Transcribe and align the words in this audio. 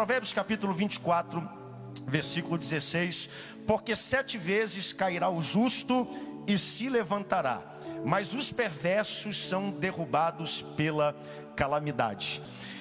Provérbios 0.00 0.32
capítulo 0.32 0.72
24, 0.72 1.46
versículo 2.06 2.56
16: 2.56 3.28
Porque 3.66 3.94
sete 3.94 4.38
vezes 4.38 4.94
cairá 4.94 5.28
o 5.28 5.42
justo 5.42 6.08
e 6.46 6.56
se 6.56 6.88
levantará, 6.88 7.62
mas 8.02 8.32
os 8.32 8.50
perversos 8.50 9.36
são 9.36 9.70
derrubados 9.70 10.62
pela 10.74 11.14
calamidade. 11.54 12.40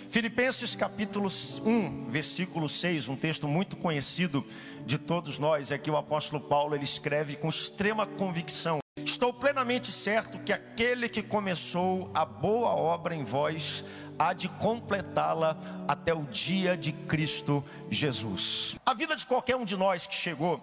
Filipenses 0.09 0.77
capítulo 0.77 1.27
1, 1.27 2.07
versículo 2.07 2.69
6, 2.69 3.09
um 3.09 3.18
texto 3.18 3.49
muito 3.49 3.75
conhecido 3.75 4.45
de 4.86 4.97
todos 4.97 5.38
nós, 5.38 5.71
é 5.71 5.77
que 5.77 5.91
o 5.91 5.97
apóstolo 5.97 6.41
Paulo 6.41 6.73
ele 6.73 6.86
escreve 6.86 7.36
com 7.36 7.49
extrema 7.49 8.05
convicção: 8.07 8.79
Estou 9.05 9.34
plenamente 9.34 9.91
certo 9.91 10.39
que 10.39 10.54
aquele 10.54 11.09
que 11.09 11.21
começou 11.21 12.11
a 12.13 12.25
boa 12.25 12.70
obra 12.70 13.16
em 13.16 13.23
vós 13.23 13.84
há 14.18 14.34
de 14.34 14.48
completá-la 14.49 15.57
até 15.88 16.13
o 16.13 16.25
dia 16.25 16.75
de 16.75 16.91
Cristo 16.91 17.63
Jesus. 17.89 18.75
A 18.85 18.93
vida 18.93 19.16
de 19.16 19.25
qualquer 19.25 19.55
um 19.55 19.66
de 19.66 19.77
nós 19.77 20.05
que 20.05 20.16
chegou 20.16 20.62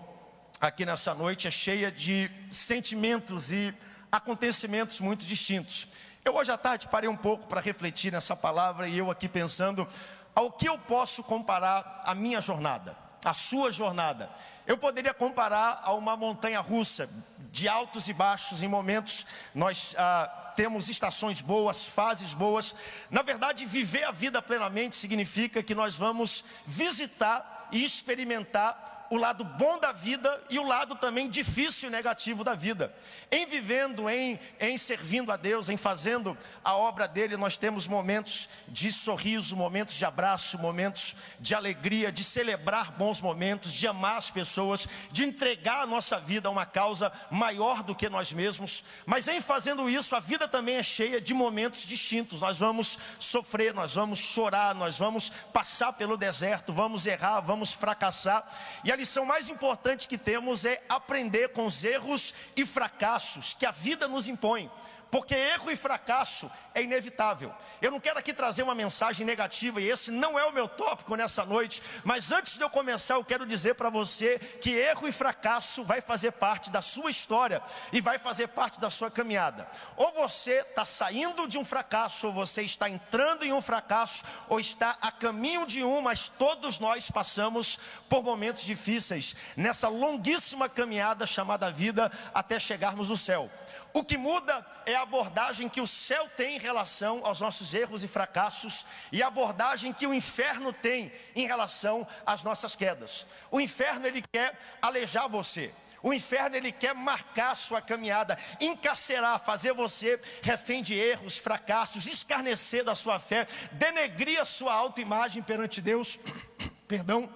aqui 0.60 0.84
nessa 0.84 1.14
noite 1.14 1.48
é 1.48 1.50
cheia 1.50 1.90
de 1.90 2.30
sentimentos 2.50 3.50
e 3.50 3.74
acontecimentos 4.10 5.00
muito 5.00 5.26
distintos. 5.26 5.88
Eu 6.24 6.34
hoje 6.34 6.50
à 6.50 6.58
tarde 6.58 6.88
parei 6.88 7.08
um 7.08 7.16
pouco 7.16 7.46
para 7.46 7.60
refletir 7.60 8.12
nessa 8.12 8.34
palavra 8.34 8.88
e 8.88 8.98
eu 8.98 9.10
aqui 9.10 9.28
pensando 9.28 9.86
ao 10.34 10.50
que 10.50 10.68
eu 10.68 10.78
posso 10.78 11.22
comparar 11.22 12.02
a 12.04 12.14
minha 12.14 12.40
jornada, 12.40 12.96
a 13.30 13.34
sua 13.34 13.70
jornada. 13.70 14.30
Eu 14.66 14.76
poderia 14.76 15.14
comparar 15.14 15.80
a 15.82 15.92
uma 15.92 16.16
montanha 16.16 16.60
russa, 16.60 17.08
de 17.50 17.68
altos 17.68 18.08
e 18.08 18.12
baixos, 18.12 18.62
em 18.62 18.68
momentos 18.68 19.24
nós 19.54 19.94
ah, 19.96 20.52
temos 20.56 20.88
estações 20.88 21.40
boas, 21.40 21.86
fases 21.86 22.34
boas. 22.34 22.74
Na 23.10 23.22
verdade, 23.22 23.64
viver 23.64 24.04
a 24.04 24.12
vida 24.12 24.42
plenamente 24.42 24.96
significa 24.96 25.62
que 25.62 25.74
nós 25.74 25.96
vamos 25.96 26.44
visitar 26.66 27.68
e 27.72 27.84
experimentar 27.84 28.95
o 29.10 29.16
lado 29.16 29.44
bom 29.44 29.78
da 29.78 29.92
vida 29.92 30.40
e 30.50 30.58
o 30.58 30.66
lado 30.66 30.94
também 30.96 31.28
difícil 31.28 31.88
e 31.88 31.92
negativo 31.92 32.42
da 32.42 32.54
vida. 32.54 32.92
Em 33.30 33.46
vivendo, 33.46 34.08
em, 34.08 34.38
em 34.58 34.76
servindo 34.76 35.30
a 35.30 35.36
Deus, 35.36 35.68
em 35.68 35.76
fazendo 35.76 36.36
a 36.64 36.76
obra 36.76 37.06
dele, 37.06 37.36
nós 37.36 37.56
temos 37.56 37.86
momentos 37.86 38.48
de 38.68 38.90
sorriso, 38.90 39.56
momentos 39.56 39.94
de 39.94 40.04
abraço, 40.04 40.58
momentos 40.58 41.14
de 41.38 41.54
alegria, 41.54 42.10
de 42.10 42.24
celebrar 42.24 42.92
bons 42.92 43.20
momentos, 43.20 43.72
de 43.72 43.86
amar 43.86 44.18
as 44.18 44.30
pessoas, 44.30 44.88
de 45.12 45.24
entregar 45.24 45.82
a 45.82 45.86
nossa 45.86 46.18
vida 46.18 46.48
a 46.48 46.52
uma 46.52 46.66
causa 46.66 47.12
maior 47.30 47.82
do 47.82 47.94
que 47.94 48.08
nós 48.08 48.32
mesmos. 48.32 48.84
Mas 49.04 49.28
em 49.28 49.40
fazendo 49.40 49.88
isso, 49.88 50.16
a 50.16 50.20
vida 50.20 50.48
também 50.48 50.76
é 50.76 50.82
cheia 50.82 51.20
de 51.20 51.32
momentos 51.32 51.86
distintos. 51.86 52.40
Nós 52.40 52.58
vamos 52.58 52.98
sofrer, 53.18 53.72
nós 53.74 53.94
vamos 53.94 54.18
chorar, 54.18 54.74
nós 54.74 54.98
vamos 54.98 55.30
passar 55.52 55.92
pelo 55.92 56.16
deserto, 56.16 56.72
vamos 56.72 57.06
errar, 57.06 57.40
vamos 57.40 57.72
fracassar. 57.72 58.44
E 58.84 58.95
a 58.96 58.98
lição 58.98 59.26
mais 59.26 59.50
importante 59.50 60.08
que 60.08 60.16
temos 60.16 60.64
é 60.64 60.82
aprender 60.88 61.50
com 61.50 61.66
os 61.66 61.84
erros 61.84 62.32
e 62.56 62.64
fracassos 62.64 63.52
que 63.52 63.66
a 63.66 63.70
vida 63.70 64.08
nos 64.08 64.26
impõe 64.26 64.70
porque 65.16 65.34
erro 65.34 65.70
e 65.70 65.76
fracasso 65.76 66.50
é 66.74 66.82
inevitável. 66.82 67.50
Eu 67.80 67.90
não 67.90 67.98
quero 67.98 68.18
aqui 68.18 68.34
trazer 68.34 68.62
uma 68.62 68.74
mensagem 68.74 69.24
negativa, 69.24 69.80
e 69.80 69.88
esse 69.88 70.10
não 70.10 70.38
é 70.38 70.44
o 70.44 70.52
meu 70.52 70.68
tópico 70.68 71.16
nessa 71.16 71.42
noite, 71.42 71.82
mas 72.04 72.32
antes 72.32 72.58
de 72.58 72.62
eu 72.62 72.68
começar, 72.68 73.14
eu 73.14 73.24
quero 73.24 73.46
dizer 73.46 73.76
para 73.76 73.88
você 73.88 74.38
que 74.60 74.76
erro 74.76 75.08
e 75.08 75.12
fracasso 75.12 75.82
vai 75.82 76.02
fazer 76.02 76.32
parte 76.32 76.70
da 76.70 76.82
sua 76.82 77.10
história 77.10 77.62
e 77.94 78.02
vai 78.02 78.18
fazer 78.18 78.48
parte 78.48 78.78
da 78.78 78.90
sua 78.90 79.10
caminhada. 79.10 79.66
Ou 79.96 80.12
você 80.12 80.56
está 80.56 80.84
saindo 80.84 81.48
de 81.48 81.56
um 81.56 81.64
fracasso, 81.64 82.26
ou 82.26 82.32
você 82.34 82.60
está 82.60 82.86
entrando 82.86 83.42
em 83.42 83.54
um 83.54 83.62
fracasso, 83.62 84.22
ou 84.50 84.60
está 84.60 84.98
a 85.00 85.10
caminho 85.10 85.66
de 85.66 85.82
um, 85.82 86.02
mas 86.02 86.28
todos 86.28 86.78
nós 86.78 87.10
passamos 87.10 87.78
por 88.06 88.22
momentos 88.22 88.64
difíceis 88.64 89.34
nessa 89.56 89.88
longuíssima 89.88 90.68
caminhada 90.68 91.26
chamada 91.26 91.70
vida 91.70 92.12
até 92.34 92.60
chegarmos 92.60 93.08
no 93.08 93.16
céu. 93.16 93.50
O 93.96 94.04
que 94.04 94.18
muda 94.18 94.62
é 94.84 94.94
a 94.94 95.00
abordagem 95.00 95.70
que 95.70 95.80
o 95.80 95.86
céu 95.86 96.28
tem 96.36 96.56
em 96.56 96.58
relação 96.58 97.24
aos 97.24 97.40
nossos 97.40 97.72
erros 97.72 98.04
e 98.04 98.06
fracassos 98.06 98.84
e 99.10 99.22
a 99.22 99.28
abordagem 99.28 99.90
que 99.90 100.06
o 100.06 100.12
inferno 100.12 100.70
tem 100.70 101.10
em 101.34 101.46
relação 101.46 102.06
às 102.26 102.42
nossas 102.42 102.76
quedas. 102.76 103.24
O 103.50 103.58
inferno 103.58 104.06
ele 104.06 104.20
quer 104.20 104.54
alejar 104.82 105.30
você. 105.30 105.72
O 106.02 106.12
inferno 106.12 106.56
ele 106.56 106.72
quer 106.72 106.94
marcar 106.94 107.54
sua 107.54 107.80
caminhada, 107.80 108.38
encarcerar, 108.60 109.40
fazer 109.40 109.72
você 109.72 110.20
refém 110.42 110.82
de 110.82 110.92
erros, 110.92 111.38
fracassos, 111.38 112.06
escarnecer 112.06 112.84
da 112.84 112.94
sua 112.94 113.18
fé, 113.18 113.46
denegrir 113.72 114.38
a 114.38 114.44
sua 114.44 114.74
autoimagem 114.74 115.42
perante 115.42 115.80
Deus. 115.80 116.18
Perdão. 116.86 117.32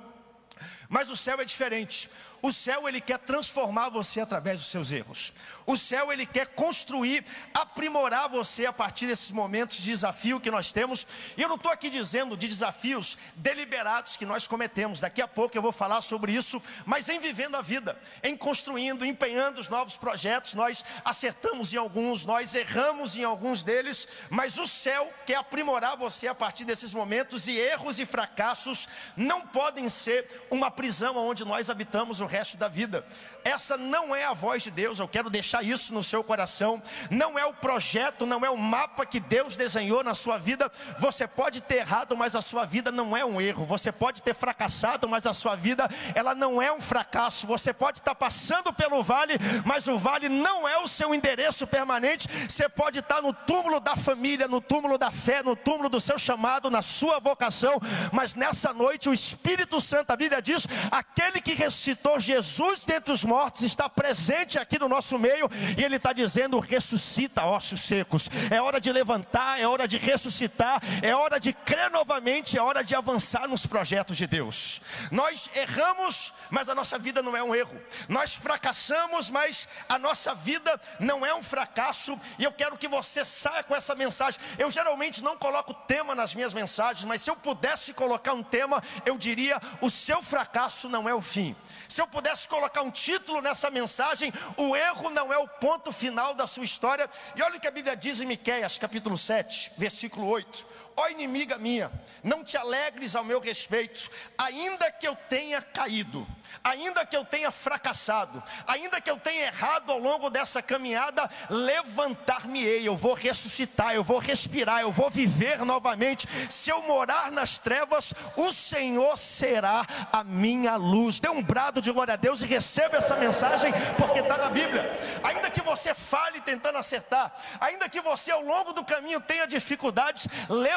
Mas 0.90 1.08
o 1.08 1.16
céu 1.16 1.40
é 1.40 1.44
diferente. 1.44 2.10
O 2.42 2.52
céu 2.52 2.88
ele 2.88 3.00
quer 3.00 3.18
transformar 3.18 3.90
você 3.90 4.20
através 4.20 4.60
dos 4.60 4.68
seus 4.68 4.90
erros. 4.90 5.32
O 5.66 5.76
céu 5.76 6.12
ele 6.12 6.24
quer 6.24 6.46
construir, 6.48 7.24
aprimorar 7.52 8.28
você 8.28 8.64
a 8.66 8.72
partir 8.72 9.06
desses 9.06 9.30
momentos 9.30 9.76
de 9.76 9.90
desafio 9.90 10.40
que 10.40 10.50
nós 10.50 10.72
temos. 10.72 11.06
E 11.36 11.42
eu 11.42 11.48
não 11.48 11.56
estou 11.56 11.70
aqui 11.70 11.90
dizendo 11.90 12.36
de 12.36 12.48
desafios 12.48 13.18
deliberados 13.34 14.16
que 14.16 14.24
nós 14.24 14.46
cometemos. 14.46 15.00
Daqui 15.00 15.20
a 15.20 15.28
pouco 15.28 15.56
eu 15.56 15.62
vou 15.62 15.70
falar 15.70 16.00
sobre 16.00 16.32
isso. 16.32 16.62
Mas 16.86 17.08
em 17.08 17.20
vivendo 17.20 17.56
a 17.56 17.62
vida, 17.62 18.00
em 18.22 18.36
construindo, 18.36 19.04
empenhando 19.04 19.60
os 19.60 19.68
novos 19.68 19.96
projetos, 19.96 20.54
nós 20.54 20.84
acertamos 21.04 21.74
em 21.74 21.76
alguns, 21.76 22.24
nós 22.24 22.54
erramos 22.54 23.16
em 23.16 23.22
alguns 23.22 23.62
deles. 23.62 24.08
Mas 24.30 24.56
o 24.58 24.66
céu 24.66 25.12
quer 25.26 25.36
aprimorar 25.36 25.96
você 25.96 26.26
a 26.26 26.34
partir 26.34 26.64
desses 26.64 26.94
momentos. 26.94 27.48
E 27.48 27.58
erros 27.58 28.00
e 28.00 28.06
fracassos 28.06 28.88
não 29.14 29.42
podem 29.42 29.88
ser 29.90 30.46
uma 30.50 30.70
prisão 30.70 31.16
onde 31.16 31.44
nós 31.44 31.68
habitamos 31.68 32.20
o 32.20 32.29
resto 32.30 32.56
da 32.56 32.68
vida. 32.68 33.04
Essa 33.44 33.76
não 33.76 34.14
é 34.14 34.24
a 34.24 34.32
voz 34.32 34.62
de 34.62 34.70
Deus, 34.70 34.98
eu 34.98 35.08
quero 35.08 35.28
deixar 35.28 35.64
isso 35.64 35.92
no 35.92 36.04
seu 36.04 36.22
coração. 36.22 36.82
Não 37.10 37.38
é 37.38 37.44
o 37.44 37.52
projeto, 37.52 38.26
não 38.26 38.44
é 38.44 38.50
o 38.50 38.56
mapa 38.56 39.04
que 39.04 39.18
Deus 39.18 39.56
desenhou 39.56 40.04
na 40.04 40.14
sua 40.14 40.38
vida. 40.38 40.70
Você 40.98 41.26
pode 41.26 41.60
ter 41.60 41.76
errado, 41.76 42.16
mas 42.16 42.36
a 42.36 42.42
sua 42.42 42.64
vida 42.64 42.92
não 42.92 43.16
é 43.16 43.24
um 43.24 43.40
erro. 43.40 43.64
Você 43.64 43.90
pode 43.90 44.22
ter 44.22 44.34
fracassado, 44.34 45.08
mas 45.08 45.26
a 45.26 45.34
sua 45.34 45.56
vida 45.56 45.88
ela 46.14 46.34
não 46.34 46.62
é 46.62 46.72
um 46.72 46.80
fracasso. 46.80 47.46
Você 47.46 47.72
pode 47.72 47.98
estar 47.98 48.14
passando 48.14 48.72
pelo 48.72 49.02
vale, 49.02 49.34
mas 49.64 49.88
o 49.88 49.98
vale 49.98 50.28
não 50.28 50.68
é 50.68 50.78
o 50.78 50.86
seu 50.88 51.14
endereço 51.14 51.66
permanente. 51.66 52.28
Você 52.48 52.68
pode 52.68 53.00
estar 53.00 53.20
no 53.20 53.32
túmulo 53.32 53.80
da 53.80 53.96
família, 53.96 54.46
no 54.46 54.60
túmulo 54.60 54.96
da 54.96 55.10
fé, 55.10 55.42
no 55.42 55.56
túmulo 55.56 55.88
do 55.88 56.00
seu 56.00 56.18
chamado, 56.18 56.70
na 56.70 56.82
sua 56.82 57.18
vocação, 57.18 57.80
mas 58.12 58.34
nessa 58.34 58.72
noite 58.72 59.08
o 59.08 59.12
Espírito 59.12 59.80
Santo, 59.80 60.10
a 60.10 60.16
Bíblia 60.16 60.40
diz, 60.40 60.66
aquele 60.90 61.40
que 61.40 61.54
ressuscitou 61.54 62.19
Jesus 62.20 62.84
dentre 62.84 63.12
os 63.12 63.24
mortos 63.24 63.62
está 63.62 63.88
presente 63.88 64.58
aqui 64.58 64.78
no 64.78 64.88
nosso 64.88 65.18
meio 65.18 65.50
e 65.76 65.82
Ele 65.82 65.96
está 65.96 66.12
dizendo: 66.12 66.58
ressuscita 66.58 67.44
ossos 67.44 67.80
secos. 67.80 68.28
É 68.50 68.60
hora 68.60 68.80
de 68.80 68.92
levantar, 68.92 69.60
é 69.60 69.66
hora 69.66 69.86
de 69.88 69.96
ressuscitar, 69.96 70.80
é 71.02 71.14
hora 71.14 71.38
de 71.38 71.52
crer 71.52 71.90
novamente, 71.90 72.56
é 72.56 72.62
hora 72.62 72.82
de 72.84 72.94
avançar 72.94 73.48
nos 73.48 73.66
projetos 73.66 74.16
de 74.16 74.26
Deus. 74.26 74.80
Nós 75.10 75.50
erramos, 75.54 76.32
mas 76.50 76.68
a 76.68 76.74
nossa 76.74 76.98
vida 76.98 77.22
não 77.22 77.36
é 77.36 77.42
um 77.42 77.54
erro. 77.54 77.80
Nós 78.08 78.34
fracassamos, 78.34 79.30
mas 79.30 79.68
a 79.88 79.98
nossa 79.98 80.34
vida 80.34 80.80
não 80.98 81.24
é 81.24 81.34
um 81.34 81.42
fracasso. 81.42 82.18
E 82.38 82.44
eu 82.44 82.52
quero 82.52 82.76
que 82.76 82.88
você 82.88 83.24
saia 83.24 83.62
com 83.62 83.74
essa 83.74 83.94
mensagem. 83.94 84.40
Eu 84.58 84.70
geralmente 84.70 85.22
não 85.22 85.36
coloco 85.36 85.74
tema 85.74 86.14
nas 86.14 86.34
minhas 86.34 86.52
mensagens, 86.52 87.04
mas 87.04 87.22
se 87.22 87.30
eu 87.30 87.36
pudesse 87.36 87.92
colocar 87.92 88.32
um 88.34 88.42
tema, 88.42 88.82
eu 89.04 89.16
diria: 89.16 89.60
o 89.80 89.90
seu 89.90 90.22
fracasso 90.22 90.88
não 90.88 91.08
é 91.08 91.14
o 91.14 91.20
fim. 91.20 91.54
Se 91.88 92.00
eu 92.00 92.06
pudesse 92.10 92.48
colocar 92.48 92.82
um 92.82 92.90
título 92.90 93.40
nessa 93.40 93.70
mensagem, 93.70 94.32
o 94.56 94.76
erro 94.76 95.10
não 95.10 95.32
é 95.32 95.38
o 95.38 95.48
ponto 95.48 95.92
final 95.92 96.34
da 96.34 96.46
sua 96.46 96.64
história. 96.64 97.08
E 97.34 97.42
olha 97.42 97.56
o 97.56 97.60
que 97.60 97.68
a 97.68 97.70
Bíblia 97.70 97.96
diz 97.96 98.20
em 98.20 98.26
Miqueias, 98.26 98.78
capítulo 98.78 99.16
7, 99.16 99.72
versículo 99.76 100.26
8. 100.26 100.66
Ó 100.96 101.08
inimiga 101.08 101.56
minha, 101.58 101.90
não 102.22 102.44
te 102.44 102.56
alegres 102.56 103.16
ao 103.16 103.24
meu 103.24 103.40
respeito, 103.40 104.10
ainda 104.36 104.90
que 104.90 105.06
eu 105.06 105.16
tenha 105.28 105.62
caído, 105.62 106.26
ainda 106.62 107.06
que 107.06 107.16
eu 107.16 107.24
tenha 107.24 107.50
fracassado, 107.50 108.42
ainda 108.66 109.00
que 109.00 109.10
eu 109.10 109.16
tenha 109.16 109.46
errado 109.46 109.90
ao 109.92 109.98
longo 109.98 110.28
dessa 110.28 110.60
caminhada, 110.60 111.30
levantar-me-ei, 111.48 112.86
eu 112.86 112.96
vou 112.96 113.14
ressuscitar, 113.14 113.94
eu 113.94 114.04
vou 114.04 114.18
respirar, 114.18 114.80
eu 114.80 114.92
vou 114.92 115.08
viver 115.08 115.64
novamente. 115.64 116.28
Se 116.50 116.70
eu 116.70 116.82
morar 116.82 117.30
nas 117.30 117.58
trevas, 117.58 118.12
o 118.36 118.52
Senhor 118.52 119.16
será 119.16 119.86
a 120.12 120.22
minha 120.22 120.76
luz. 120.76 121.20
Dê 121.20 121.28
um 121.28 121.42
brado 121.42 121.80
de 121.80 121.90
glória 121.90 122.14
a 122.14 122.16
Deus 122.16 122.42
e 122.42 122.46
receba 122.46 122.98
essa 122.98 123.16
mensagem, 123.16 123.72
porque 123.96 124.18
está 124.18 124.36
na 124.36 124.50
Bíblia. 124.50 124.98
Ainda 125.24 125.50
que 125.50 125.62
você 125.62 125.94
fale 125.94 126.40
tentando 126.40 126.78
acertar, 126.78 127.32
ainda 127.60 127.88
que 127.88 128.00
você 128.00 128.30
ao 128.30 128.42
longo 128.42 128.72
do 128.72 128.84
caminho 128.84 129.20
tenha 129.20 129.46
dificuldades, 129.46 130.26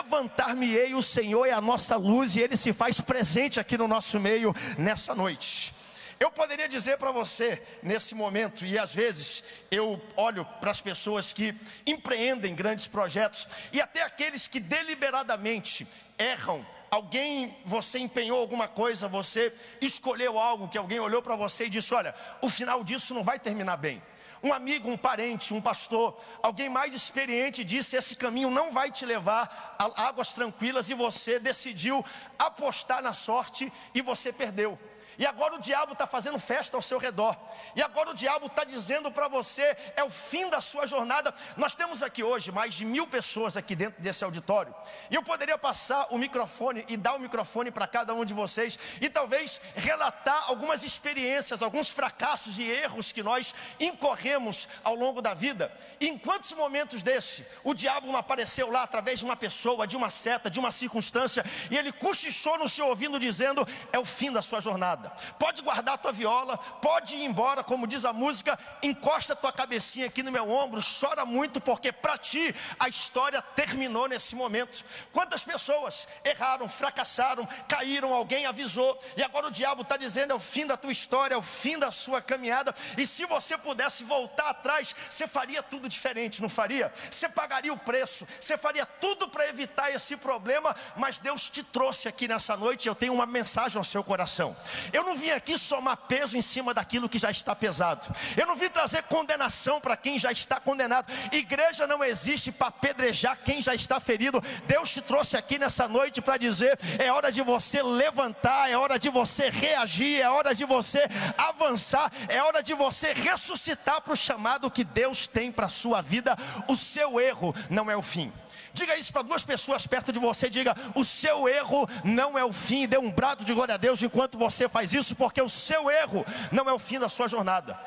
levantar-me-ei, 0.04 0.94
o 0.94 1.02
Senhor 1.02 1.46
é 1.46 1.52
a 1.52 1.62
nossa 1.62 1.96
luz 1.96 2.36
e 2.36 2.42
Ele 2.42 2.58
se 2.58 2.74
faz 2.74 3.00
presente 3.00 3.60
aqui 3.60 3.78
no 3.78 3.88
nosso 3.88 4.20
meio 4.20 4.54
nessa 4.78 5.16
noite. 5.16 5.74
Eu 6.20 6.32
poderia 6.32 6.70
dizer 6.70 6.98
para 6.98 7.12
você 7.12 7.62
nesse 7.82 8.16
momento, 8.16 8.66
e 8.66 8.78
às 8.78 8.94
vezes 8.94 9.44
eu 9.70 10.02
olho 10.16 10.46
para 10.62 10.72
as 10.72 10.80
pessoas 10.80 11.34
que 11.34 11.54
empreendem 11.86 12.56
grandes 12.56 12.88
projetos, 12.88 13.48
e 13.72 13.82
até 13.82 14.04
aqueles 14.04 14.48
que 14.48 14.60
deliberadamente 14.60 15.88
erram 16.18 16.66
alguém, 16.90 17.58
você 17.66 17.98
empenhou 17.98 18.40
alguma 18.40 18.68
coisa, 18.68 19.08
você 19.08 19.52
escolheu 19.82 20.38
algo 20.38 20.70
que 20.70 20.78
alguém 20.78 21.00
olhou 21.00 21.22
para 21.22 21.36
você 21.36 21.66
e 21.66 21.70
disse: 21.70 21.94
Olha, 21.94 22.14
o 22.42 22.50
final 22.50 22.84
disso 22.84 23.14
não 23.14 23.24
vai 23.24 23.40
terminar 23.40 23.78
bem. 23.78 24.02
Um 24.44 24.52
amigo, 24.52 24.90
um 24.90 24.98
parente, 24.98 25.54
um 25.54 25.62
pastor, 25.62 26.20
alguém 26.42 26.68
mais 26.68 26.94
experiente 26.94 27.64
disse: 27.64 27.96
esse 27.96 28.14
caminho 28.14 28.52
não 28.52 28.74
vai 28.74 28.92
te 28.92 29.06
levar 29.06 29.76
a 29.80 30.08
águas 30.08 30.34
tranquilas 30.34 30.90
e 30.90 30.94
você 30.94 31.40
decidiu 31.40 32.04
apostar 32.38 33.02
na 33.02 33.14
sorte 33.14 33.72
e 33.96 34.02
você 34.02 34.34
perdeu. 34.34 34.78
E 35.18 35.26
agora 35.26 35.56
o 35.56 35.60
diabo 35.60 35.94
está 35.94 36.08
fazendo 36.08 36.40
festa 36.40 36.76
ao 36.76 36.82
seu 36.82 36.98
redor. 36.98 37.38
E 37.76 37.82
agora 37.82 38.10
o 38.10 38.14
diabo 38.14 38.48
está 38.48 38.64
dizendo 38.64 39.12
para 39.12 39.28
você: 39.28 39.76
é 39.96 40.04
o 40.04 40.10
fim 40.10 40.50
da 40.50 40.62
sua 40.62 40.88
jornada. 40.88 41.34
Nós 41.56 41.76
temos 41.76 42.02
aqui 42.02 42.24
hoje 42.24 42.52
mais 42.52 42.74
de 42.74 42.86
mil 42.86 43.06
pessoas 43.08 43.56
aqui 43.56 43.76
dentro 43.76 44.02
desse 44.02 44.24
auditório. 44.24 44.74
E 45.12 45.16
eu 45.16 45.24
poderia 45.24 45.58
passar 45.58 46.08
o 46.10 46.18
microfone 46.18 46.84
e 46.88 46.98
dar 46.98 47.16
o 47.16 47.20
microfone 47.20 47.72
para 47.72 47.88
cada 47.88 48.14
um 48.14 48.26
de 48.26 48.34
vocês. 48.34 48.80
E 49.00 49.10
talvez 49.10 49.62
relatar 49.76 50.46
algumas 50.48 50.84
experiências, 50.84 51.62
alguns 51.62 51.90
fracassos 51.90 52.58
e 52.58 52.64
erros 52.64 53.12
que 53.12 53.22
nós 53.22 53.54
incorremos 53.80 54.68
ao 54.84 54.96
longo 54.96 55.22
da 55.22 55.34
vida. 55.34 55.72
E 56.00 56.08
em 56.08 56.18
quantos 56.18 56.54
momentos 56.54 57.04
desse 57.04 57.46
o 57.64 57.74
diabo 57.74 58.08
não 58.08 58.18
apareceu 58.18 58.72
lá 58.72 58.84
através 58.84 59.20
de 59.20 59.26
uma 59.26 59.36
pessoa, 59.36 59.86
de 59.86 59.96
uma 59.96 60.10
seta, 60.10 60.50
de 60.50 60.60
uma 60.60 60.72
circunstância. 60.72 61.46
E 61.70 61.78
ele 61.78 61.92
cochichou 61.92 62.58
no 62.58 62.68
seu 62.68 62.88
ouvido 62.88 63.20
dizendo: 63.20 63.68
é 63.92 64.00
o 64.00 64.06
fim 64.06 64.32
da 64.32 64.42
sua 64.42 64.60
jornada 64.60 65.03
Pode 65.38 65.62
guardar 65.62 65.96
a 65.96 65.98
tua 65.98 66.12
viola, 66.12 66.58
pode 66.58 67.16
ir 67.16 67.24
embora, 67.24 67.64
como 67.64 67.88
diz 67.88 68.06
a 68.06 68.14
música, 68.14 68.58
encosta 68.82 69.34
a 69.34 69.36
tua 69.36 69.52
cabecinha 69.52 70.08
aqui 70.08 70.24
no 70.24 70.32
meu 70.32 70.50
ombro, 70.50 70.82
chora 71.00 71.26
muito, 71.26 71.60
porque 71.62 71.92
para 71.92 72.18
ti 72.18 72.56
a 72.80 72.88
história 72.88 73.42
terminou 73.42 74.08
nesse 74.08 74.36
momento. 74.36 74.84
Quantas 75.12 75.44
pessoas 75.44 76.08
erraram, 76.24 76.68
fracassaram, 76.70 77.48
caíram, 77.68 78.14
alguém 78.14 78.46
avisou, 78.46 79.00
e 79.16 79.24
agora 79.24 79.48
o 79.48 79.52
diabo 79.52 79.82
está 79.82 79.98
dizendo: 79.98 80.32
é 80.32 80.36
o 80.36 80.40
fim 80.40 80.66
da 80.66 80.78
tua 80.78 80.92
história, 80.92 81.36
é 81.36 81.38
o 81.38 81.42
fim 81.42 81.78
da 81.78 81.92
sua 81.92 82.22
caminhada. 82.22 82.74
E 82.98 83.06
se 83.06 83.26
você 83.26 83.58
pudesse 83.58 84.04
voltar 84.04 84.50
atrás, 84.50 84.96
você 85.10 85.28
faria 85.28 85.64
tudo 85.64 85.90
diferente, 85.90 86.42
não 86.42 86.50
faria? 86.50 86.92
Você 87.10 87.30
pagaria 87.30 87.74
o 87.74 87.78
preço, 87.78 88.28
você 88.40 88.58
faria 88.58 88.86
tudo 88.86 89.28
para 89.28 89.48
evitar 89.48 89.92
esse 89.92 90.16
problema, 90.18 90.76
mas 90.96 91.20
Deus 91.20 91.50
te 91.50 91.64
trouxe 91.64 92.08
aqui 92.08 92.28
nessa 92.28 92.56
noite. 92.58 92.88
Eu 92.88 92.96
tenho 92.96 93.14
uma 93.14 93.26
mensagem 93.26 93.78
ao 93.78 93.84
seu 93.84 94.04
coração. 94.04 94.56
Eu 94.94 95.04
não 95.04 95.18
vim 95.18 95.32
aqui 95.32 95.58
somar 95.58 95.98
peso 95.98 96.38
em 96.38 96.42
cima 96.42 96.74
daquilo 96.74 97.10
que 97.10 97.18
já 97.18 97.32
está 97.32 97.56
pesado. 97.56 98.16
Eu 98.38 98.46
não 98.46 98.56
vim 98.56 98.70
trazer 98.70 99.02
condenação 99.04 99.82
para 99.82 99.98
quem 99.98 100.20
já 100.20 100.32
está 100.32 100.60
condenado. 100.60 101.12
Igreja 101.32 101.88
não 101.88 102.04
existe 102.04 102.52
para 102.52 102.68
apedrejar 102.68 103.38
quem 103.44 103.60
já 103.60 103.74
está 103.74 104.00
ferido. 104.00 104.42
Deus 104.68 104.92
te 104.92 105.02
trouxe 105.02 105.36
aqui 105.36 105.58
nessa 105.58 105.88
noite 105.88 106.22
para 106.22 106.38
dizer: 106.38 106.80
é 107.00 107.12
hora 107.12 107.32
de 107.32 107.42
você 107.42 107.82
levantar, 107.82 108.70
é 108.70 108.78
hora 108.78 109.00
de 109.00 109.10
você 109.10 109.50
reagir, 109.50 110.22
é 110.22 110.30
hora 110.30 110.54
de 110.54 110.64
você 110.64 111.10
avançar, 111.38 112.12
é 112.30 112.42
hora 112.44 112.62
de 112.62 112.76
você 112.76 113.14
ressuscitar 113.14 114.02
para 114.02 114.14
o 114.14 114.18
chamado 114.18 114.70
que 114.70 114.84
Deus 114.84 115.28
tem 115.28 115.52
para 115.52 115.66
a 115.66 115.70
sua 115.70 116.02
vida. 116.02 116.38
O 116.68 116.76
seu 116.76 117.20
erro 117.20 117.56
não 117.70 117.90
é 117.90 117.98
o 117.98 118.02
fim. 118.04 118.32
Diga 118.74 118.98
isso 118.98 119.14
para 119.14 119.22
duas 119.22 119.46
pessoas 119.46 119.86
perto 119.86 120.12
de 120.12 120.20
você. 120.20 120.50
Diga: 120.50 120.76
o 120.96 121.06
seu 121.06 121.48
erro 121.48 121.88
não 122.04 122.38
é 122.38 122.44
o 122.44 122.52
fim. 122.52 122.88
Dê 122.88 122.98
um 122.98 123.12
brado 123.12 123.46
de 123.46 123.54
glória 123.54 123.76
a 123.76 123.78
Deus 123.78 124.02
enquanto 124.02 124.38
você 124.38 124.68
faz 124.68 124.94
isso, 124.94 125.16
porque 125.16 125.42
o 125.42 125.50
seu 125.50 125.92
erro 125.92 126.26
não 126.52 126.68
é 126.68 126.74
o 126.74 126.80
fim 126.80 127.00
da 127.00 127.08
sua 127.08 127.28
jornada. 127.28 127.80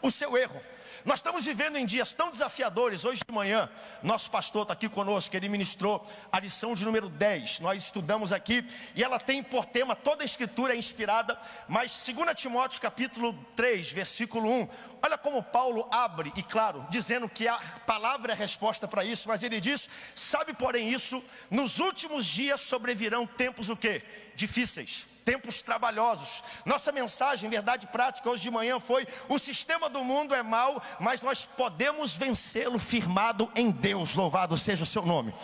O 0.00 0.10
seu 0.10 0.36
erro. 0.36 0.60
Nós 1.04 1.18
estamos 1.18 1.44
vivendo 1.44 1.76
em 1.76 1.84
dias 1.84 2.14
tão 2.14 2.30
desafiadores. 2.30 3.04
Hoje 3.04 3.22
de 3.26 3.34
manhã, 3.34 3.68
nosso 4.04 4.30
pastor 4.30 4.62
está 4.62 4.72
aqui 4.72 4.88
conosco, 4.88 5.36
ele 5.36 5.48
ministrou 5.48 6.06
a 6.30 6.38
lição 6.38 6.74
de 6.74 6.84
número 6.84 7.08
10. 7.08 7.58
Nós 7.58 7.82
estudamos 7.82 8.32
aqui 8.32 8.64
e 8.94 9.02
ela 9.02 9.18
tem 9.18 9.42
por 9.42 9.64
tema, 9.64 9.96
toda 9.96 10.22
a 10.22 10.24
escritura 10.24 10.74
é 10.74 10.76
inspirada, 10.76 11.36
mas 11.68 12.06
2 12.06 12.40
Timóteo 12.40 12.80
capítulo 12.80 13.34
3, 13.56 13.90
versículo 13.90 14.48
1. 14.48 14.68
Olha 15.04 15.18
como 15.18 15.42
Paulo 15.42 15.88
abre, 15.90 16.32
e 16.36 16.42
claro, 16.42 16.86
dizendo 16.88 17.28
que 17.28 17.48
a 17.48 17.58
palavra 17.84 18.32
é 18.32 18.34
a 18.34 18.38
resposta 18.38 18.86
para 18.86 19.04
isso, 19.04 19.26
mas 19.28 19.42
ele 19.42 19.60
diz: 19.60 19.88
sabe, 20.14 20.54
porém, 20.54 20.88
isso, 20.88 21.22
nos 21.50 21.80
últimos 21.80 22.24
dias 22.24 22.60
sobrevirão 22.60 23.26
tempos 23.26 23.68
o 23.68 23.76
quê? 23.76 24.02
Difíceis 24.36 25.11
tempos 25.24 25.62
trabalhosos. 25.62 26.42
Nossa 26.64 26.92
mensagem, 26.92 27.48
verdade 27.48 27.86
prática, 27.86 28.28
hoje 28.28 28.42
de 28.42 28.50
manhã 28.50 28.78
foi: 28.78 29.06
o 29.28 29.38
sistema 29.38 29.88
do 29.88 30.04
mundo 30.04 30.34
é 30.34 30.42
mau, 30.42 30.82
mas 31.00 31.22
nós 31.22 31.44
podemos 31.44 32.16
vencê-lo 32.16 32.78
firmado 32.78 33.50
em 33.54 33.70
Deus. 33.70 34.14
Louvado 34.14 34.56
seja 34.58 34.82
o 34.84 34.86
seu 34.86 35.04
nome. 35.04 35.34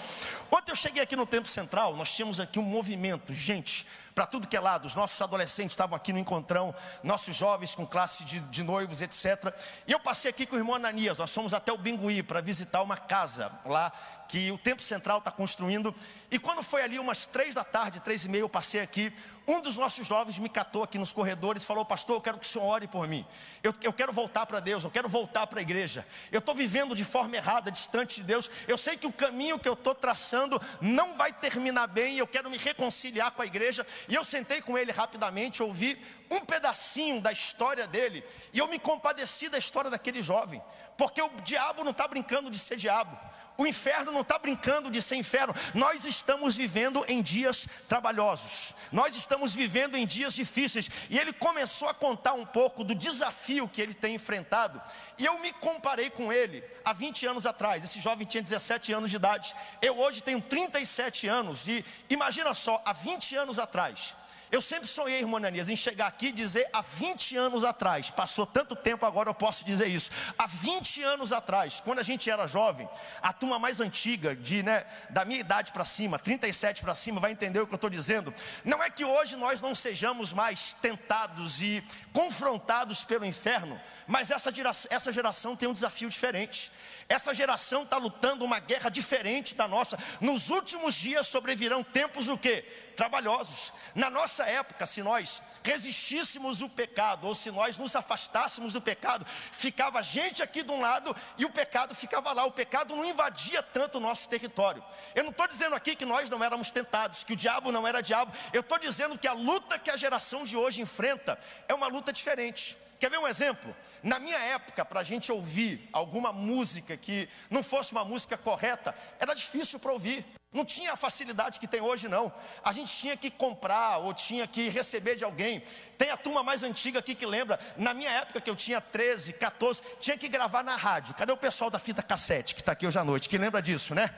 Ontem 0.51 0.73
eu 0.73 0.77
cheguei 0.77 1.03
aqui 1.03 1.15
no 1.15 1.27
Templo 1.27 1.49
Central, 1.49 1.95
nós 1.95 2.11
tínhamos 2.11 2.41
aqui 2.41 2.59
um 2.59 2.63
movimento, 2.63 3.35
gente, 3.35 3.87
para 4.15 4.27
tudo 4.27 4.49
que 4.49 4.57
é 4.57 4.61
lado. 4.61 4.87
Os 4.87 4.95
nossos 4.95 5.21
adolescentes 5.21 5.73
estavam 5.73 5.95
aqui 5.95 6.11
no 6.13 6.19
encontrão, 6.19 6.75
nossos 7.03 7.37
jovens 7.37 7.75
com 7.75 7.87
classe 7.87 8.25
de, 8.25 8.41
de 8.41 8.63
noivos, 8.63 9.03
etc. 9.03 9.55
E 9.87 9.93
eu 9.93 10.01
passei 10.01 10.31
aqui 10.31 10.47
com 10.47 10.57
o 10.57 10.59
irmão 10.59 10.75
Ananias, 10.75 11.19
nós 11.19 11.31
fomos 11.31 11.53
até 11.53 11.71
o 11.71 11.77
Bingui 11.77 12.23
para 12.23 12.41
visitar 12.41 12.83
uma 12.83 12.97
casa 12.97 13.53
lá 13.67 13.93
que 14.29 14.53
o 14.53 14.59
Templo 14.59 14.85
Central 14.85 15.19
está 15.19 15.31
construindo. 15.31 15.95
E 16.31 16.39
quando 16.39 16.63
foi 16.63 16.83
ali 16.83 16.99
umas 16.99 17.27
três 17.27 17.55
da 17.55 17.65
tarde, 17.65 18.01
três 18.01 18.25
e 18.27 18.29
meia, 18.29 18.43
eu 18.43 18.49
passei 18.49 18.81
aqui. 18.81 19.13
Um 19.47 19.63
dos 19.63 19.79
nossos 19.79 20.07
jovens 20.07 20.39
me 20.39 20.51
catou 20.51 20.83
aqui 20.83 20.99
nos 20.99 21.11
corredores 21.11 21.63
e 21.63 21.67
falou: 21.67 21.83
Pastor, 21.83 22.17
eu 22.17 22.21
quero 22.21 22.39
que 22.39 22.45
o 22.45 22.49
senhor 22.49 22.67
ore 22.67 22.87
por 22.87 23.09
mim. 23.09 23.25
Eu, 23.63 23.75
eu 23.83 23.93
quero 23.95 24.13
voltar 24.13 24.45
para 24.45 24.61
Deus, 24.61 24.85
eu 24.85 24.91
quero 24.91 25.09
voltar 25.09 25.47
para 25.47 25.59
a 25.59 25.63
igreja. 25.63 26.07
Eu 26.31 26.41
estou 26.41 26.55
vivendo 26.55 26.95
de 26.95 27.03
forma 27.03 27.35
errada, 27.35 27.71
distante 27.71 28.17
de 28.17 28.25
Deus. 28.25 28.51
Eu 28.69 28.77
sei 28.77 28.99
que 28.99 29.07
o 29.07 29.13
caminho 29.13 29.59
que 29.59 29.67
eu 29.67 29.73
estou 29.73 29.95
traçando 29.95 30.61
não 30.83 31.17
vai 31.17 31.33
terminar 31.33 31.87
bem. 31.87 32.19
Eu 32.19 32.27
quero 32.27 32.51
me 32.51 32.59
reconciliar 32.59 33.31
com 33.31 33.41
a 33.41 33.47
igreja. 33.47 33.87
E 34.07 34.15
eu 34.15 34.23
sentei 34.23 34.61
com 34.61 34.77
ele 34.77 34.93
rapidamente, 34.93 35.63
ouvi 35.63 35.99
um 36.31 36.41
pedacinho 36.41 37.23
da 37.23 37.33
história 37.33 37.87
dele. 37.87 38.23
E 38.53 38.59
eu 38.59 38.69
me 38.69 38.79
compadeci 38.79 39.49
da 39.49 39.57
história 39.57 39.91
daquele 39.91 40.21
jovem. 40.21 40.63
Porque 40.99 41.23
o 41.23 41.31
diabo 41.43 41.83
não 41.85 41.93
está 41.93 42.07
brincando 42.07 42.51
de 42.51 42.59
ser 42.59 42.77
diabo. 42.77 43.17
O 43.61 43.67
inferno 43.67 44.13
não 44.13 44.21
está 44.21 44.39
brincando 44.39 44.89
de 44.89 45.03
ser 45.03 45.17
inferno. 45.17 45.53
Nós 45.75 46.05
estamos 46.05 46.57
vivendo 46.57 47.05
em 47.09 47.21
dias 47.21 47.67
trabalhosos. 47.89 48.73
Nós 48.93 49.17
estamos 49.17 49.53
vivendo 49.53 49.97
em 49.97 50.07
dias 50.07 50.33
difíceis. 50.33 50.89
E 51.11 51.19
ele 51.19 51.33
começou 51.33 51.89
a 51.89 51.95
contar 51.95 52.35
um 52.35 52.47
pouco 52.47 52.85
do 52.85 52.95
desafio 52.95 53.69
que 53.69 53.83
ele 53.83 53.95
tem 53.95 54.15
enfrentado. 54.15 54.81
E 55.19 55.27
eu 55.27 55.37
me 55.41 55.53
comparei 55.55 56.09
com 56.09 56.33
ele 56.33 56.63
há 56.85 56.93
20 56.93 57.27
anos 57.27 57.47
atrás. 57.47 57.83
Esse 57.83 57.99
jovem 57.99 58.25
tinha 58.25 58.45
17 58.45 58.93
anos 58.93 59.11
de 59.11 59.17
idade. 59.17 59.53
Eu 59.83 59.99
hoje 59.99 60.23
tenho 60.23 60.41
37 60.41 61.27
anos. 61.27 61.67
E 61.67 61.85
imagina 62.09 62.55
só, 62.55 62.81
há 62.85 62.93
20 62.93 63.35
anos 63.35 63.59
atrás. 63.59 64.15
Eu 64.50 64.62
sempre 64.62 64.89
sonhei, 64.89 65.21
irmã 65.21 65.37
Ananias, 65.37 65.69
em 65.69 65.77
chegar 65.77 66.06
aqui 66.06 66.29
e 66.29 66.33
dizer 66.33 66.69
há 66.73 66.81
20 66.81 67.37
anos 67.37 67.64
atrás, 67.64 68.11
passou 68.11 68.47
tanto 68.47 68.75
tempo 68.75 69.05
agora 69.05 69.28
eu 69.28 69.35
posso 69.35 69.62
dizer 69.64 69.88
isso. 69.88 70.11
Há 70.38 70.47
20 70.47 71.02
anos 71.02 71.33
atrás, 71.33 71.81
quando 71.85 71.99
a 71.99 72.02
gente 72.02 72.31
era 72.31 72.47
jovem, 72.47 72.88
a 73.21 73.33
turma 73.33 73.59
mais 73.59 73.81
antiga, 73.81 74.35
de, 74.35 74.62
né, 74.62 74.87
da 75.11 75.25
minha 75.25 75.40
idade 75.40 75.71
para 75.71 75.85
cima, 75.85 76.19
37 76.19 76.81
para 76.81 76.95
cima, 76.95 77.21
vai 77.21 77.33
entender 77.33 77.61
o 77.61 77.67
que 77.67 77.75
eu 77.75 77.76
estou 77.76 77.90
dizendo. 77.90 78.33
Não 78.64 78.83
é 78.83 78.88
que 78.88 79.05
hoje 79.05 79.37
nós 79.37 79.61
não 79.61 79.75
sejamos 79.75 80.33
mais 80.33 80.73
tentados 80.81 81.61
e 81.61 81.85
confrontados 82.12 83.05
pelo 83.05 83.26
inferno, 83.26 83.78
mas 84.07 84.31
essa 84.31 84.52
geração, 84.52 84.88
essa 84.90 85.12
geração 85.12 85.55
tem 85.55 85.69
um 85.69 85.75
desafio 85.75 86.09
diferente. 86.09 86.73
Essa 87.09 87.35
geração 87.35 87.83
está 87.83 87.97
lutando 87.97 88.45
uma 88.45 88.59
guerra 88.59 88.90
diferente 88.90 89.55
da 89.55 89.67
nossa. 89.67 89.99
Nos 90.21 90.50
últimos 90.50 90.95
dias 90.95 91.26
sobrevirão 91.26 91.83
tempos 91.83 92.28
o 92.28 92.37
quê? 92.37 92.64
Trabalhosos. 92.97 93.73
Na 93.95 94.11
nossa 94.11 94.38
época, 94.47 94.87
se 94.87 95.02
nós 95.02 95.42
resistíssemos 95.62 96.62
o 96.62 96.68
pecado, 96.68 97.26
ou 97.26 97.35
se 97.35 97.50
nós 97.50 97.78
nos 97.78 97.95
afastássemos 97.95 98.73
do 98.73 98.80
pecado, 98.80 99.26
ficava 99.52 100.02
gente 100.02 100.42
aqui 100.42 100.62
de 100.62 100.71
um 100.71 100.80
lado 100.80 101.14
e 101.37 101.45
o 101.45 101.50
pecado 101.50 101.95
ficava 101.95 102.33
lá. 102.33 102.45
O 102.45 102.52
pecado 102.52 102.95
não 102.95 103.04
invadia 103.04 103.62
tanto 103.62 103.99
o 103.99 104.00
nosso 104.00 104.28
território. 104.28 104.85
Eu 105.14 105.25
não 105.25 105.30
estou 105.30 105.47
dizendo 105.47 105.75
aqui 105.75 105.95
que 105.97 106.04
nós 106.04 106.28
não 106.30 106.42
éramos 106.42 106.71
tentados, 106.71 107.25
que 107.25 107.33
o 107.33 107.37
diabo 107.37 107.73
não 107.73 107.87
era 107.87 108.02
diabo. 108.02 108.33
Eu 108.52 108.61
estou 108.61 108.78
dizendo 108.78 109.18
que 109.18 109.28
a 109.28 109.33
luta 109.33 109.78
que 109.78 109.90
a 109.90 109.97
geração 109.97 110.45
de 110.45 110.57
hoje 110.57 110.80
enfrenta 110.80 111.38
é 111.66 111.75
uma 111.75 111.88
luta 111.88 112.12
diferente. 112.12 112.76
Quer 112.99 113.11
ver 113.11 113.18
um 113.18 113.28
exemplo? 113.28 113.75
Na 114.02 114.18
minha 114.18 114.38
época, 114.38 114.85
para 114.85 115.00
a 115.00 115.04
gente 115.04 115.30
ouvir 115.30 115.88
alguma 115.92 116.33
música 116.33 116.97
que 116.97 117.28
não 117.50 117.62
fosse 117.62 117.92
uma 117.92 118.04
música 118.04 118.37
correta, 118.37 118.95
era 119.18 119.35
difícil 119.35 119.78
para 119.78 119.92
ouvir. 119.92 120.25
Não 120.50 120.64
tinha 120.64 120.95
a 120.95 120.97
facilidade 120.97 121.61
que 121.61 121.69
tem 121.69 121.83
hoje, 121.83 122.09
não. 122.09 122.33
A 122.64 122.73
gente 122.73 122.90
tinha 122.90 123.14
que 123.19 123.31
comprar 123.31 123.99
ou 123.99 124.14
tinha 124.14 124.47
que 124.47 124.71
receber 124.71 125.14
de 125.14 125.23
alguém. 125.23 125.62
Tem 125.99 126.11
a 126.11 126.17
turma 126.17 126.43
mais 126.43 126.62
antiga 126.62 127.00
aqui 127.00 127.14
que 127.14 127.26
lembra, 127.26 127.61
na 127.76 127.93
minha 127.93 128.11
época 128.11 128.40
que 128.40 128.49
eu 128.49 128.57
tinha 128.57 128.81
13, 128.81 129.35
14, 129.35 129.83
tinha 130.00 130.17
que 130.17 130.26
gravar 130.26 130.62
na 130.62 130.75
rádio. 130.75 131.14
Cadê 131.14 131.31
o 131.33 131.37
pessoal 131.37 131.69
da 131.69 131.78
fita 131.78 132.02
cassete 132.02 132.55
que 132.55 132.62
está 132.62 132.73
aqui 132.73 132.87
hoje 132.87 132.99
à 132.99 133.05
noite, 133.05 133.28
que 133.28 133.37
lembra 133.37 133.61
disso, 133.61 133.95
né? 133.95 134.09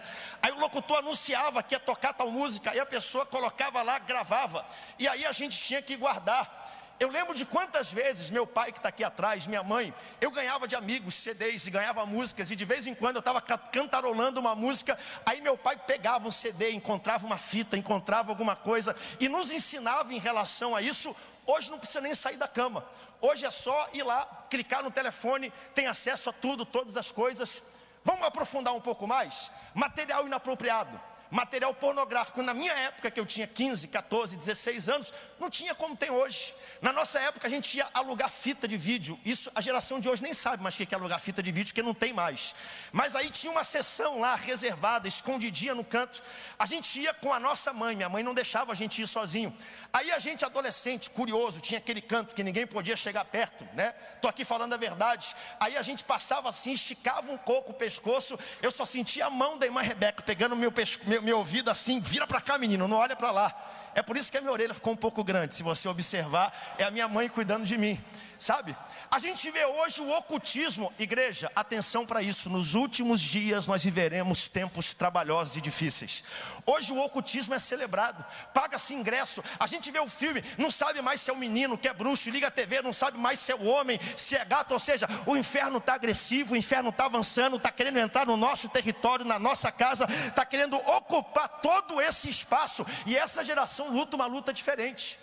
Aí 0.41 0.53
o 0.53 0.61
locutor 0.61 0.99
anunciava 0.99 1.65
que 1.65 1.75
ia 1.75 1.81
tocar 1.81 2.13
tal 2.13 2.31
música, 2.31 2.71
aí 2.71 2.79
a 2.79 2.87
pessoa 2.87 3.27
colocava 3.27 3.83
lá, 3.83 3.99
gravava, 3.99 4.65
e 5.01 5.09
aí 5.09 5.27
a 5.27 5.33
gente 5.33 5.59
tinha 5.59 5.83
que 5.83 5.97
guardar. 5.97 6.71
Eu 7.01 7.09
lembro 7.09 7.35
de 7.35 7.47
quantas 7.47 7.91
vezes 7.91 8.29
meu 8.29 8.47
pai 8.47 8.71
que 8.71 8.79
está 8.79 8.91
aqui 8.91 9.03
atrás, 9.03 9.47
minha 9.47 9.63
mãe, 9.63 9.95
eu 10.21 10.31
ganhava 10.31 10.69
de 10.69 10.77
amigos 10.77 11.15
CDs 11.15 11.67
e 11.67 11.71
ganhava 11.71 12.05
músicas, 12.05 12.51
e 12.51 12.57
de 12.57 12.67
vez 12.67 12.87
em 12.87 12.95
quando 12.95 13.17
eu 13.17 13.21
estava 13.21 13.41
cantarolando 13.41 14.39
uma 14.39 14.55
música, 14.55 14.99
aí 15.25 15.41
meu 15.41 15.57
pai 15.57 15.79
pegava 15.79 16.29
um 16.29 16.31
CD, 16.31 16.73
encontrava 16.73 17.25
uma 17.25 17.39
fita, 17.39 17.75
encontrava 17.75 18.31
alguma 18.31 18.55
coisa 18.55 18.95
e 19.19 19.31
nos 19.31 19.51
ensinava 19.51 20.13
em 20.13 20.19
relação 20.19 20.77
a 20.77 20.83
isso. 20.83 21.17
Hoje 21.47 21.71
não 21.71 21.79
precisa 21.79 22.03
nem 22.03 22.15
sair 22.15 22.37
da 22.37 22.47
cama, 22.47 22.85
hoje 23.19 23.47
é 23.47 23.51
só 23.51 23.89
ir 23.95 24.03
lá, 24.03 24.47
clicar 24.51 24.83
no 24.83 24.91
telefone, 24.91 25.51
tem 25.75 25.87
acesso 25.87 26.29
a 26.29 26.35
tudo, 26.35 26.67
todas 26.67 26.99
as 26.99 27.11
coisas. 27.11 27.63
Vamos 28.05 28.27
aprofundar 28.27 28.75
um 28.75 28.81
pouco 28.81 29.07
mais? 29.07 29.51
Material 29.75 30.27
inapropriado 30.27 31.01
material 31.31 31.73
pornográfico. 31.73 32.43
Na 32.43 32.53
minha 32.53 32.73
época, 32.73 33.11
que 33.11 33.21
eu 33.21 33.25
tinha 33.25 33.47
15, 33.47 33.89
14, 33.89 34.37
16 34.37 34.89
anos, 34.89 35.15
não 35.39 35.49
tinha 35.49 35.75
como 35.75 35.97
tem 35.97 36.11
hoje. 36.11 36.53
Na 36.81 36.95
nossa 36.95 37.19
época, 37.19 37.47
a 37.47 37.51
gente 37.51 37.77
ia 37.77 37.87
alugar 37.93 38.31
fita 38.31 38.67
de 38.67 38.77
vídeo. 38.79 39.19
Isso 39.23 39.51
a 39.55 39.61
geração 39.61 40.01
de 40.01 40.09
hoje 40.09 40.23
nem 40.23 40.33
sabe 40.33 40.63
mais 40.63 40.75
o 40.75 40.79
que 40.79 40.95
é 40.95 40.97
alugar 40.97 41.21
fita 41.21 41.43
de 41.43 41.53
vídeo, 41.53 41.69
porque 41.69 41.83
não 41.83 41.93
tem 41.93 42.11
mais. 42.13 42.55
Mas 42.91 43.15
aí 43.15 43.29
tinha 43.29 43.53
uma 43.53 43.65
sessão 43.65 44.19
lá 44.19 44.35
reservada, 44.35 45.07
escondidinha 45.07 45.75
no 45.75 45.85
canto. 45.85 46.23
A 46.59 46.65
gente 46.65 46.99
ia 46.99 47.13
com 47.13 47.35
a 47.35 47.39
nossa 47.39 47.71
mãe, 47.73 47.95
minha 47.95 48.09
mãe 48.09 48.23
não 48.23 48.33
deixava 48.33 48.73
a 48.73 48.75
gente 48.75 49.03
ir 49.03 49.07
sozinho. 49.07 49.55
Aí 49.93 50.11
a 50.11 50.19
gente, 50.19 50.43
adolescente, 50.43 51.11
curioso, 51.11 51.61
tinha 51.61 51.77
aquele 51.77 52.01
canto 52.01 52.35
que 52.35 52.43
ninguém 52.43 52.67
podia 52.67 52.97
chegar 52.97 53.27
perto, 53.27 53.67
né? 53.75 53.93
Tô 54.23 54.29
aqui 54.29 54.45
falando 54.45 54.73
a 54.73 54.79
verdade. 54.79 55.37
Aí 55.59 55.77
a 55.77 55.83
gente 55.83 56.03
passava 56.03 56.49
assim, 56.49 56.73
esticava 56.73 57.31
um 57.31 57.37
pouco 57.37 57.73
o 57.73 57.75
pescoço. 57.75 58.39
Eu 58.63 58.71
só 58.71 58.87
sentia 58.87 59.27
a 59.27 59.31
mão 59.31 59.59
da 59.59 59.67
irmã 59.67 59.83
Rebeca 59.83 60.23
pegando 60.23 60.57
meu, 60.57 60.73
meu, 61.07 61.23
meu 61.23 61.39
ouvido 61.39 61.71
assim: 61.71 62.01
vira 62.01 62.27
para 62.27 62.41
cá, 62.41 62.57
menino, 62.57 62.89
não 62.89 62.97
olha 62.97 63.17
para 63.17 63.31
lá. 63.31 63.80
É 63.95 64.03
por 64.03 64.17
isso 64.17 64.31
que 64.31 64.39
a 64.39 64.41
minha 64.41 64.53
orelha 64.53 64.75
ficou 64.75 64.93
um 64.93 64.97
pouco 64.97 65.23
grande. 65.25 65.55
Se 65.55 65.63
você 65.63 65.89
observar, 65.89 66.77
é 66.79 66.85
a 66.85 66.91
minha 66.91 67.09
mãe 67.09 67.29
cuidando 67.29 67.65
de 67.65 67.77
mim 67.77 68.01
sabe? 68.41 68.75
A 69.11 69.19
gente 69.19 69.51
vê 69.51 69.65
hoje 69.67 70.01
o 70.01 70.11
ocultismo, 70.11 70.93
igreja, 70.99 71.53
atenção 71.55 72.07
para 72.07 72.23
isso. 72.23 72.49
Nos 72.49 72.75
últimos 72.75 73.21
dias 73.21 73.67
nós 73.67 73.85
viveremos 73.85 74.49
tempos 74.49 74.95
trabalhosos 74.95 75.57
e 75.57 75.61
difíceis. 75.61 76.25
Hoje 76.65 76.93
o 76.93 76.99
ocultismo 76.99 77.55
é 77.55 77.59
celebrado, 77.59 78.25
paga-se 78.55 78.95
ingresso. 78.95 79.45
A 79.59 79.67
gente 79.67 79.91
vê 79.91 80.01
o 80.01 80.09
filme, 80.09 80.43
não 80.57 80.71
sabe 80.71 81.03
mais 81.03 81.21
se 81.21 81.31
é 81.31 81.33
o 81.33 81.37
um 81.37 81.39
menino 81.39 81.77
que 81.77 81.87
é 81.87 81.93
bruxo, 81.93 82.31
liga 82.31 82.47
a 82.47 82.51
TV, 82.51 82.81
não 82.81 82.93
sabe 82.93 83.19
mais 83.19 83.39
se 83.39 83.53
é 83.53 83.55
o 83.55 83.65
homem, 83.65 84.01
se 84.17 84.35
é 84.35 84.45
gato. 84.45 84.73
Ou 84.73 84.81
seja, 84.81 85.07
o 85.27 85.37
inferno 85.37 85.77
está 85.77 85.95
agressivo, 85.95 86.55
o 86.55 86.57
inferno 86.57 86.89
está 86.89 87.05
avançando, 87.05 87.57
está 87.57 87.71
querendo 87.71 87.99
entrar 87.99 88.27
no 88.27 88.37
nosso 88.37 88.69
território, 88.71 89.25
na 89.25 89.39
nossa 89.39 89.71
casa, 89.71 90.07
está 90.27 90.47
querendo 90.47 90.77
ocupar 90.77 91.49
todo 91.61 92.01
esse 92.01 92.31
espaço. 92.31 92.87
E 93.05 93.17
essa 93.17 93.45
geração 93.45 93.91
luta 93.91 94.17
uma 94.17 94.27
luta 94.27 94.53
diferente. 94.53 95.19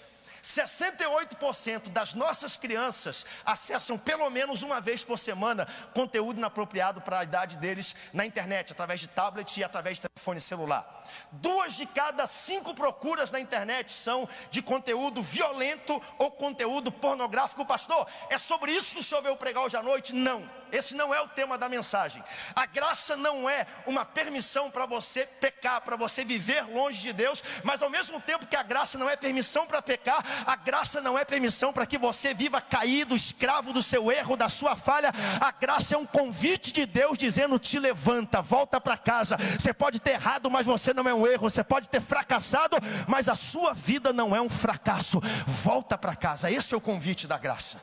68% 0.48 1.90
das 1.90 2.14
nossas 2.14 2.56
crianças 2.56 3.26
acessam 3.46 3.98
pelo 3.98 4.30
menos 4.30 4.64
uma 4.64 4.80
vez 4.80 5.04
por 5.04 5.20
semana 5.20 5.68
conteúdo 5.94 6.38
inapropriado 6.38 7.02
para 7.02 7.20
a 7.20 7.24
idade 7.24 7.58
deles 7.58 7.96
na 8.14 8.26
internet, 8.26 8.72
através 8.72 9.02
de 9.02 9.08
tablet 9.08 9.58
e 9.58 9.64
através 9.64 9.98
de 9.98 10.08
telefone 10.08 10.40
celular. 10.40 11.04
Duas 11.32 11.76
de 11.76 11.86
cada 11.86 12.26
cinco 12.26 12.74
procuras 12.74 13.30
na 13.30 13.40
internet 13.40 13.92
são 13.92 14.28
de 14.50 14.62
conteúdo 14.62 15.22
violento 15.22 16.02
ou 16.18 16.32
conteúdo 16.32 16.92
pornográfico. 16.92 17.66
Pastor, 17.66 18.08
é 18.30 18.38
sobre 18.38 18.72
isso 18.72 18.96
que 18.96 19.02
o 19.02 19.04
senhor 19.04 19.22
veio 19.22 19.36
pregar 19.36 19.64
hoje 19.66 19.76
à 19.76 19.84
noite? 19.84 20.14
Não, 20.14 20.50
esse 20.72 20.96
não 20.96 21.14
é 21.14 21.22
o 21.22 21.28
tema 21.28 21.58
da 21.58 21.70
mensagem. 21.70 22.24
A 22.56 22.66
graça 22.66 23.16
não 23.16 23.50
é 23.50 23.66
uma 23.86 24.06
permissão 24.06 24.70
para 24.70 24.86
você 24.86 25.26
pecar, 25.26 25.82
para 25.82 25.96
você 25.96 26.24
viver 26.24 26.64
longe 26.64 27.02
de 27.02 27.14
Deus, 27.14 27.44
mas 27.64 27.82
ao 27.82 27.90
mesmo 27.90 28.20
tempo 28.20 28.46
que 28.46 28.56
a 28.56 28.64
graça 28.64 28.98
não 28.98 29.10
é 29.10 29.16
permissão 29.16 29.66
para 29.66 29.82
pecar, 29.82 30.24
a 30.46 30.56
graça 30.56 31.02
não 31.02 31.18
é 31.18 31.26
permissão 31.26 31.72
para 31.72 31.86
que 31.86 31.98
você 31.98 32.34
viva 32.34 32.62
caído, 32.62 33.16
escravo 33.16 33.74
do 33.74 33.82
seu 33.82 34.12
erro, 34.12 34.38
da 34.38 34.50
sua 34.50 34.76
falha. 34.76 35.12
A 35.40 35.52
graça 35.52 35.96
é 35.96 35.98
um 35.98 36.06
convite 36.06 36.72
de 36.72 36.86
Deus 36.86 37.18
dizendo: 37.18 37.60
te 37.60 37.80
levanta, 37.80 38.42
volta 38.42 38.80
para 38.80 38.98
casa. 38.98 39.38
Você 39.38 39.74
pode 39.74 40.00
ter 40.00 40.12
errado, 40.12 40.50
mas 40.50 40.66
você 40.66 40.94
não 40.94 41.08
é 41.08 41.14
um 41.14 41.26
erro. 41.26 41.50
Você 41.50 41.64
pode 41.64 41.90
ter 41.90 42.02
fracassado, 42.02 42.78
mas 43.08 43.30
a 43.30 43.36
sua 43.36 43.74
vida 43.74 44.12
não 44.12 44.36
é 44.36 44.42
um 44.42 44.50
fracasso. 44.50 45.22
Volta 45.46 45.98
para 45.98 46.16
casa. 46.16 46.52
Esse 46.52 46.74
é 46.74 46.78
o 46.78 46.82
convite 46.82 47.28
da 47.28 47.38
graça. 47.38 47.82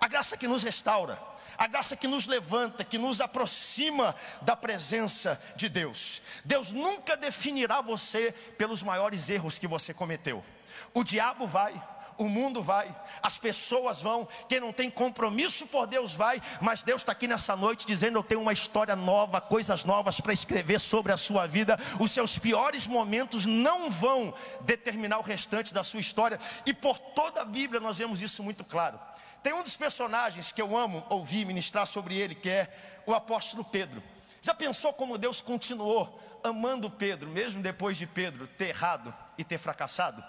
A 0.00 0.08
graça 0.08 0.36
que 0.36 0.46
nos 0.46 0.62
restaura, 0.62 1.18
a 1.56 1.66
graça 1.66 1.96
que 1.96 2.06
nos 2.06 2.26
levanta, 2.26 2.84
que 2.84 2.98
nos 2.98 3.20
aproxima 3.20 4.14
da 4.42 4.56
presença 4.56 5.40
de 5.56 5.68
Deus. 5.68 6.22
Deus 6.44 6.72
nunca 6.72 7.16
definirá 7.16 7.80
você 7.80 8.32
pelos 8.56 8.82
maiores 8.82 9.28
erros 9.28 9.58
que 9.58 9.66
você 9.66 9.94
cometeu. 9.94 10.44
O 10.92 11.02
diabo 11.02 11.46
vai, 11.46 11.74
o 12.18 12.28
mundo 12.28 12.62
vai, 12.62 12.94
as 13.22 13.38
pessoas 13.38 14.00
vão, 14.00 14.28
quem 14.48 14.60
não 14.60 14.72
tem 14.72 14.90
compromisso 14.90 15.66
por 15.66 15.86
Deus 15.86 16.14
vai, 16.14 16.40
mas 16.60 16.82
Deus 16.82 17.02
está 17.02 17.12
aqui 17.12 17.26
nessa 17.26 17.56
noite 17.56 17.86
dizendo: 17.86 18.18
Eu 18.18 18.22
tenho 18.22 18.40
uma 18.40 18.52
história 18.52 18.94
nova, 18.94 19.40
coisas 19.40 19.84
novas 19.84 20.20
para 20.20 20.32
escrever 20.32 20.80
sobre 20.80 21.12
a 21.12 21.16
sua 21.16 21.46
vida. 21.46 21.78
Os 21.98 22.10
seus 22.10 22.38
piores 22.38 22.86
momentos 22.86 23.46
não 23.46 23.90
vão 23.90 24.34
determinar 24.60 25.18
o 25.18 25.22
restante 25.22 25.74
da 25.74 25.84
sua 25.84 26.00
história, 26.00 26.38
e 26.64 26.72
por 26.72 26.98
toda 26.98 27.42
a 27.42 27.44
Bíblia 27.44 27.80
nós 27.80 27.98
vemos 27.98 28.22
isso 28.22 28.42
muito 28.42 28.64
claro. 28.64 28.98
Tem 29.44 29.52
um 29.52 29.62
dos 29.62 29.76
personagens 29.76 30.50
que 30.50 30.62
eu 30.62 30.74
amo 30.74 31.04
ouvir 31.10 31.44
ministrar 31.44 31.86
sobre 31.86 32.16
ele, 32.16 32.34
que 32.34 32.48
é 32.48 32.66
o 33.04 33.12
apóstolo 33.12 33.62
Pedro. 33.62 34.02
Já 34.40 34.54
pensou 34.54 34.90
como 34.94 35.18
Deus 35.18 35.42
continuou 35.42 36.18
amando 36.42 36.90
Pedro, 36.90 37.28
mesmo 37.28 37.62
depois 37.62 37.98
de 37.98 38.06
Pedro 38.06 38.46
ter 38.46 38.68
errado 38.68 39.14
e 39.36 39.44
ter 39.44 39.58
fracassado? 39.58 40.24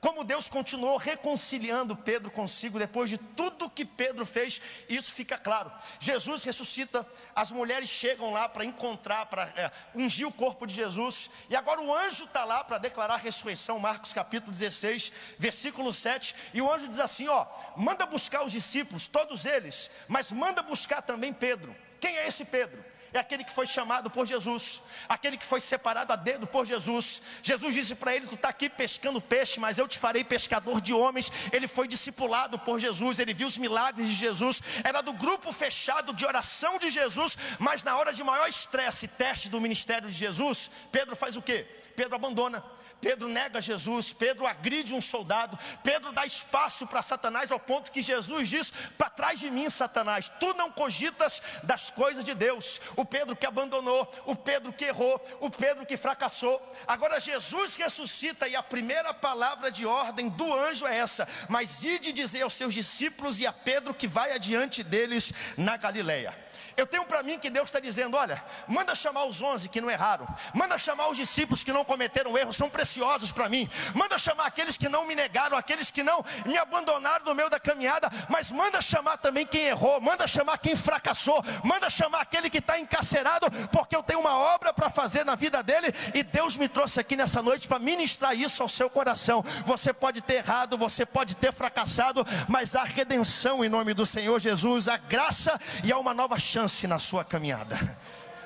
Como 0.00 0.22
Deus 0.22 0.46
continuou 0.46 0.96
reconciliando 0.96 1.96
Pedro 1.96 2.30
consigo 2.30 2.78
depois 2.78 3.10
de 3.10 3.18
tudo 3.18 3.68
que 3.68 3.84
Pedro 3.84 4.24
fez, 4.24 4.60
isso 4.88 5.12
fica 5.12 5.36
claro. 5.36 5.72
Jesus 5.98 6.44
ressuscita, 6.44 7.04
as 7.34 7.50
mulheres 7.50 7.90
chegam 7.90 8.32
lá 8.32 8.48
para 8.48 8.64
encontrar, 8.64 9.26
para 9.26 9.42
é, 9.56 9.72
ungir 9.94 10.26
o 10.26 10.32
corpo 10.32 10.66
de 10.66 10.74
Jesus, 10.74 11.28
e 11.50 11.56
agora 11.56 11.80
o 11.80 11.92
anjo 11.92 12.24
está 12.24 12.44
lá 12.44 12.62
para 12.62 12.78
declarar 12.78 13.14
a 13.14 13.18
ressurreição, 13.18 13.78
Marcos 13.80 14.12
capítulo 14.12 14.52
16, 14.52 15.12
versículo 15.36 15.92
7, 15.92 16.34
e 16.54 16.62
o 16.62 16.72
anjo 16.72 16.86
diz 16.86 17.00
assim: 17.00 17.26
ó, 17.26 17.44
manda 17.76 18.06
buscar 18.06 18.44
os 18.44 18.52
discípulos, 18.52 19.08
todos 19.08 19.44
eles, 19.44 19.90
mas 20.06 20.30
manda 20.30 20.62
buscar 20.62 21.02
também 21.02 21.32
Pedro. 21.32 21.74
Quem 22.00 22.16
é 22.16 22.28
esse 22.28 22.44
Pedro? 22.44 22.84
É 23.12 23.18
aquele 23.18 23.44
que 23.44 23.52
foi 23.52 23.66
chamado 23.66 24.10
por 24.10 24.26
Jesus, 24.26 24.82
aquele 25.08 25.36
que 25.36 25.44
foi 25.44 25.60
separado 25.60 26.12
a 26.12 26.16
dedo 26.16 26.46
por 26.46 26.66
Jesus. 26.66 27.22
Jesus 27.42 27.74
disse 27.74 27.94
para 27.94 28.14
ele: 28.14 28.26
Tu 28.26 28.34
está 28.34 28.48
aqui 28.48 28.68
pescando 28.68 29.20
peixe, 29.20 29.58
mas 29.58 29.78
eu 29.78 29.88
te 29.88 29.98
farei 29.98 30.24
pescador 30.24 30.80
de 30.80 30.92
homens. 30.92 31.32
Ele 31.52 31.66
foi 31.66 31.88
discipulado 31.88 32.58
por 32.58 32.78
Jesus, 32.78 33.18
ele 33.18 33.32
viu 33.32 33.48
os 33.48 33.58
milagres 33.58 34.08
de 34.08 34.14
Jesus, 34.14 34.60
era 34.84 35.00
do 35.00 35.12
grupo 35.12 35.52
fechado 35.52 36.12
de 36.12 36.26
oração 36.26 36.78
de 36.78 36.90
Jesus, 36.90 37.36
mas 37.58 37.82
na 37.82 37.96
hora 37.96 38.12
de 38.12 38.22
maior 38.22 38.48
estresse 38.48 39.06
e 39.06 39.08
teste 39.08 39.48
do 39.48 39.60
ministério 39.60 40.08
de 40.08 40.14
Jesus, 40.14 40.70
Pedro 40.92 41.16
faz 41.16 41.36
o 41.36 41.42
que? 41.42 41.64
Pedro 41.96 42.14
abandona. 42.14 42.62
Pedro 43.00 43.28
nega 43.28 43.60
Jesus, 43.60 44.12
Pedro 44.12 44.46
agride 44.46 44.92
um 44.92 45.00
soldado, 45.00 45.58
Pedro 45.84 46.12
dá 46.12 46.26
espaço 46.26 46.86
para 46.86 47.00
Satanás 47.00 47.52
ao 47.52 47.60
ponto 47.60 47.92
que 47.92 48.02
Jesus 48.02 48.48
diz: 48.48 48.72
Para 48.96 49.10
trás 49.10 49.38
de 49.38 49.50
mim, 49.50 49.70
Satanás, 49.70 50.30
tu 50.40 50.52
não 50.54 50.70
cogitas 50.70 51.40
das 51.62 51.90
coisas 51.90 52.24
de 52.24 52.34
Deus. 52.34 52.80
O 52.98 53.04
Pedro 53.04 53.36
que 53.36 53.46
abandonou, 53.46 54.12
o 54.26 54.34
Pedro 54.34 54.72
que 54.72 54.86
errou, 54.86 55.24
o 55.38 55.48
Pedro 55.48 55.86
que 55.86 55.96
fracassou. 55.96 56.60
Agora 56.84 57.20
Jesus 57.20 57.76
ressuscita 57.76 58.48
e 58.48 58.56
a 58.56 58.62
primeira 58.62 59.14
palavra 59.14 59.70
de 59.70 59.86
ordem 59.86 60.28
do 60.28 60.52
anjo 60.52 60.84
é 60.84 60.96
essa: 60.96 61.28
Mas 61.48 61.84
ide 61.84 62.12
dizer 62.12 62.42
aos 62.42 62.54
seus 62.54 62.74
discípulos 62.74 63.38
e 63.38 63.46
a 63.46 63.52
Pedro 63.52 63.94
que 63.94 64.08
vai 64.08 64.32
adiante 64.32 64.82
deles 64.82 65.32
na 65.56 65.76
Galileia. 65.76 66.36
Eu 66.78 66.86
tenho 66.86 67.04
para 67.04 67.24
mim 67.24 67.40
que 67.40 67.50
Deus 67.50 67.68
está 67.68 67.80
dizendo: 67.80 68.16
olha, 68.16 68.42
manda 68.68 68.94
chamar 68.94 69.24
os 69.24 69.42
onze 69.42 69.68
que 69.68 69.80
não 69.80 69.90
erraram, 69.90 70.28
manda 70.54 70.78
chamar 70.78 71.08
os 71.08 71.16
discípulos 71.16 71.64
que 71.64 71.72
não 71.72 71.84
cometeram 71.84 72.38
erro, 72.38 72.52
são 72.52 72.70
preciosos 72.70 73.32
para 73.32 73.48
mim, 73.48 73.68
manda 73.94 74.16
chamar 74.16 74.46
aqueles 74.46 74.78
que 74.78 74.88
não 74.88 75.04
me 75.04 75.16
negaram, 75.16 75.56
aqueles 75.56 75.90
que 75.90 76.04
não 76.04 76.24
me 76.46 76.56
abandonaram 76.56 77.24
no 77.24 77.34
meio 77.34 77.50
da 77.50 77.58
caminhada, 77.58 78.08
mas 78.28 78.52
manda 78.52 78.80
chamar 78.80 79.16
também 79.16 79.44
quem 79.44 79.62
errou, 79.62 80.00
manda 80.00 80.28
chamar 80.28 80.56
quem 80.58 80.76
fracassou, 80.76 81.44
manda 81.64 81.90
chamar 81.90 82.20
aquele 82.20 82.48
que 82.48 82.58
está 82.58 82.78
encarcerado, 82.78 83.50
porque 83.72 83.96
eu 83.96 84.02
tenho 84.02 84.20
uma 84.20 84.38
obra 84.38 84.72
para 84.72 84.88
fazer 84.88 85.24
na 85.24 85.34
vida 85.34 85.64
dele, 85.64 85.92
e 86.14 86.22
Deus 86.22 86.56
me 86.56 86.68
trouxe 86.68 87.00
aqui 87.00 87.16
nessa 87.16 87.42
noite 87.42 87.66
para 87.66 87.80
ministrar 87.80 88.36
isso 88.36 88.62
ao 88.62 88.68
seu 88.68 88.88
coração. 88.88 89.44
Você 89.66 89.92
pode 89.92 90.20
ter 90.20 90.34
errado, 90.34 90.78
você 90.78 91.04
pode 91.04 91.34
ter 91.34 91.52
fracassado, 91.52 92.24
mas 92.46 92.76
há 92.76 92.84
redenção 92.84 93.64
em 93.64 93.68
nome 93.68 93.94
do 93.94 94.06
Senhor 94.06 94.38
Jesus, 94.38 94.86
a 94.86 94.96
graça 94.96 95.60
e 95.82 95.90
há 95.90 95.98
uma 95.98 96.14
nova 96.14 96.38
chance 96.38 96.67
na 96.86 96.98
sua 96.98 97.24
caminhada. 97.24 97.78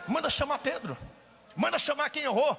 Manda 0.06 0.30
chamar 0.30 0.58
Pedro, 0.58 0.96
manda 1.56 1.78
chamar 1.78 2.10
quem 2.10 2.22
errou. 2.22 2.56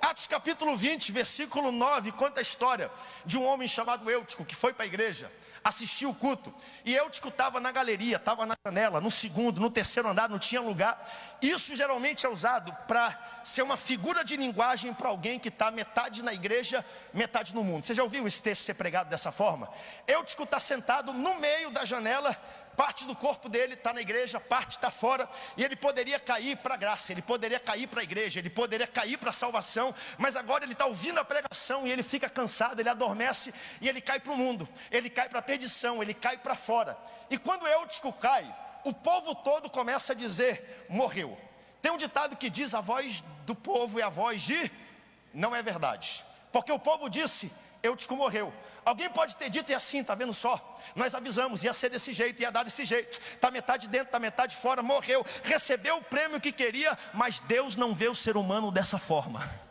Atos 0.00 0.26
capítulo 0.26 0.76
20, 0.76 1.12
versículo 1.12 1.72
9, 1.72 2.12
conta 2.12 2.40
a 2.40 2.42
história 2.42 2.90
de 3.24 3.38
um 3.38 3.44
homem 3.44 3.66
chamado 3.66 4.10
Eutico 4.10 4.44
que 4.44 4.54
foi 4.54 4.72
para 4.72 4.84
a 4.84 4.86
igreja 4.86 5.30
assistiu 5.64 6.10
o 6.10 6.14
culto. 6.14 6.54
E 6.84 6.94
Eutico 6.94 7.28
estava 7.28 7.58
na 7.58 7.72
galeria, 7.72 8.16
estava 8.16 8.44
na 8.44 8.54
janela, 8.64 9.00
no 9.00 9.10
segundo, 9.10 9.60
no 9.60 9.70
terceiro 9.70 10.06
andar, 10.10 10.28
não 10.28 10.38
tinha 10.38 10.60
lugar. 10.60 11.02
Isso 11.40 11.74
geralmente 11.74 12.26
é 12.26 12.28
usado 12.28 12.70
para 12.86 13.18
ser 13.42 13.62
uma 13.62 13.76
figura 13.76 14.22
de 14.22 14.36
linguagem 14.36 14.92
para 14.92 15.08
alguém 15.08 15.38
que 15.38 15.48
está 15.48 15.70
metade 15.70 16.22
na 16.22 16.34
igreja, 16.34 16.84
metade 17.14 17.54
no 17.54 17.64
mundo. 17.64 17.86
Você 17.86 17.94
já 17.94 18.02
ouviu 18.02 18.26
esse 18.26 18.42
texto 18.42 18.62
ser 18.62 18.74
pregado 18.74 19.08
dessa 19.08 19.32
forma? 19.32 19.70
Eutico 20.06 20.42
está 20.42 20.60
sentado 20.60 21.14
no 21.14 21.40
meio 21.40 21.70
da 21.70 21.86
janela, 21.86 22.36
parte 22.76 23.04
do 23.04 23.14
corpo 23.14 23.48
dele 23.48 23.74
está 23.74 23.92
na 23.92 24.00
igreja, 24.00 24.38
parte 24.38 24.72
está 24.72 24.90
fora, 24.90 25.28
e 25.56 25.64
ele 25.64 25.76
poderia 25.76 26.18
cair 26.18 26.56
para 26.56 26.74
a 26.74 26.76
graça, 26.76 27.12
ele 27.12 27.22
poderia 27.22 27.58
cair 27.60 27.86
para 27.86 28.00
a 28.00 28.04
igreja, 28.04 28.38
ele 28.38 28.50
poderia 28.50 28.86
cair 28.86 29.16
para 29.16 29.30
a 29.30 29.32
salvação, 29.32 29.94
mas 30.18 30.36
agora 30.36 30.64
ele 30.64 30.72
está 30.72 30.86
ouvindo 30.86 31.18
a 31.18 31.24
pregação 31.24 31.86
e 31.86 31.90
ele 31.90 32.02
fica 32.02 32.28
cansado, 32.28 32.80
ele 32.80 32.88
adormece 32.88 33.54
e 33.80 33.88
ele 33.88 34.00
cai 34.00 34.20
para 34.20 34.32
o 34.32 34.36
mundo, 34.36 34.68
ele 34.90 35.08
cai 35.08 35.28
para 35.28 35.38
a 35.38 35.42
perdição, 35.42 36.02
ele 36.02 36.14
cai 36.14 36.36
para 36.36 36.54
fora. 36.54 36.96
E 37.30 37.38
quando 37.38 37.66
Eutico 37.66 38.12
cai, 38.12 38.54
o 38.84 38.92
povo 38.92 39.34
todo 39.34 39.70
começa 39.70 40.12
a 40.12 40.16
dizer: 40.16 40.86
morreu. 40.88 41.38
Tem 41.80 41.90
um 41.90 41.96
ditado 41.96 42.36
que 42.36 42.50
diz: 42.50 42.74
a 42.74 42.80
voz 42.80 43.22
do 43.46 43.54
povo 43.54 43.98
é 43.98 44.02
a 44.02 44.08
voz 44.08 44.42
de. 44.42 44.70
Não 45.32 45.54
é 45.54 45.62
verdade, 45.62 46.24
porque 46.52 46.70
o 46.70 46.78
povo 46.78 47.08
disse: 47.08 47.50
Eutico 47.82 48.16
morreu. 48.16 48.52
Alguém 48.84 49.08
pode 49.08 49.36
ter 49.36 49.48
dito 49.48 49.72
e 49.72 49.74
assim, 49.74 50.04
tá 50.04 50.14
vendo 50.14 50.34
só? 50.34 50.78
Nós 50.94 51.14
avisamos, 51.14 51.64
ia 51.64 51.72
ser 51.72 51.88
desse 51.88 52.12
jeito, 52.12 52.40
ia 52.42 52.52
dar 52.52 52.64
desse 52.64 52.84
jeito. 52.84 53.18
Tá 53.38 53.50
metade 53.50 53.88
dentro, 53.88 54.12
tá 54.12 54.18
metade 54.18 54.56
fora, 54.56 54.82
morreu, 54.82 55.24
recebeu 55.42 55.96
o 55.96 56.02
prêmio 56.02 56.40
que 56.40 56.52
queria, 56.52 56.96
mas 57.12 57.40
Deus 57.40 57.76
não 57.76 57.94
vê 57.94 58.08
o 58.08 58.14
ser 58.14 58.36
humano 58.36 58.70
dessa 58.70 58.98
forma. 58.98 59.64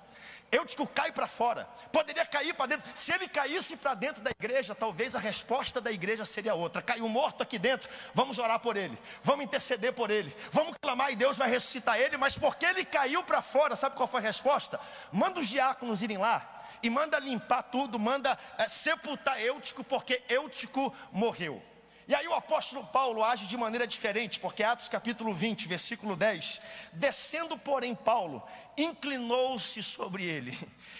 Eutico 0.51 0.85
cai 0.85 1.11
para 1.11 1.27
fora, 1.27 1.67
poderia 1.91 2.23
cair 2.27 2.53
para 2.53 2.67
dentro. 2.67 2.87
Se 2.93 3.11
ele 3.11 3.27
caísse 3.27 3.75
para 3.75 3.95
dentro 3.95 4.21
da 4.21 4.29
igreja, 4.29 4.75
talvez 4.75 5.15
a 5.15 5.19
resposta 5.19 5.81
da 5.81 5.91
igreja 5.91 6.25
seria 6.25 6.53
outra. 6.53 6.79
Caiu 6.79 7.07
morto 7.07 7.41
aqui 7.41 7.57
dentro, 7.57 7.89
vamos 8.13 8.37
orar 8.37 8.59
por 8.59 8.77
ele, 8.77 8.95
vamos 9.23 9.45
interceder 9.45 9.93
por 9.93 10.11
ele, 10.11 10.35
vamos 10.51 10.75
clamar 10.79 11.11
e 11.11 11.15
Deus 11.15 11.37
vai 11.37 11.49
ressuscitar 11.49 11.99
ele. 11.99 12.17
Mas 12.17 12.37
porque 12.37 12.65
ele 12.67 12.85
caiu 12.85 13.23
para 13.23 13.41
fora, 13.41 13.75
sabe 13.75 13.95
qual 13.95 14.07
foi 14.07 14.19
a 14.19 14.23
resposta? 14.23 14.79
Manda 15.11 15.39
os 15.39 15.47
diáconos 15.47 16.03
irem 16.03 16.19
lá 16.19 16.62
e 16.83 16.89
manda 16.89 17.17
limpar 17.17 17.63
tudo, 17.63 17.97
manda 17.97 18.37
é, 18.57 18.67
sepultar 18.67 19.41
Eutico, 19.41 19.83
porque 19.83 20.21
Eutico 20.29 20.93
morreu. 21.11 21.63
E 22.05 22.13
aí 22.13 22.27
o 22.27 22.33
apóstolo 22.33 22.85
Paulo 22.87 23.23
age 23.23 23.47
de 23.47 23.55
maneira 23.55 23.87
diferente, 23.87 24.37
porque 24.37 24.61
Atos 24.61 24.89
capítulo 24.89 25.33
20, 25.33 25.69
versículo 25.69 26.17
10, 26.17 26.61
descendo 26.91 27.57
porém 27.57 27.95
Paulo, 27.95 28.43
inclinou-se 28.77 29.81
sobre 29.81 30.25
ele 30.25 30.57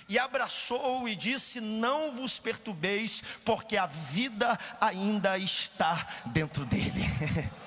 e 0.07 0.17
abraçou-o 0.17 1.07
e 1.09 1.15
disse: 1.15 1.59
Não 1.59 2.15
vos 2.15 2.39
perturbeis, 2.39 3.21
porque 3.43 3.75
a 3.75 3.85
vida 3.85 4.57
ainda 4.79 5.37
está 5.37 6.07
dentro 6.27 6.65
dele. 6.65 7.03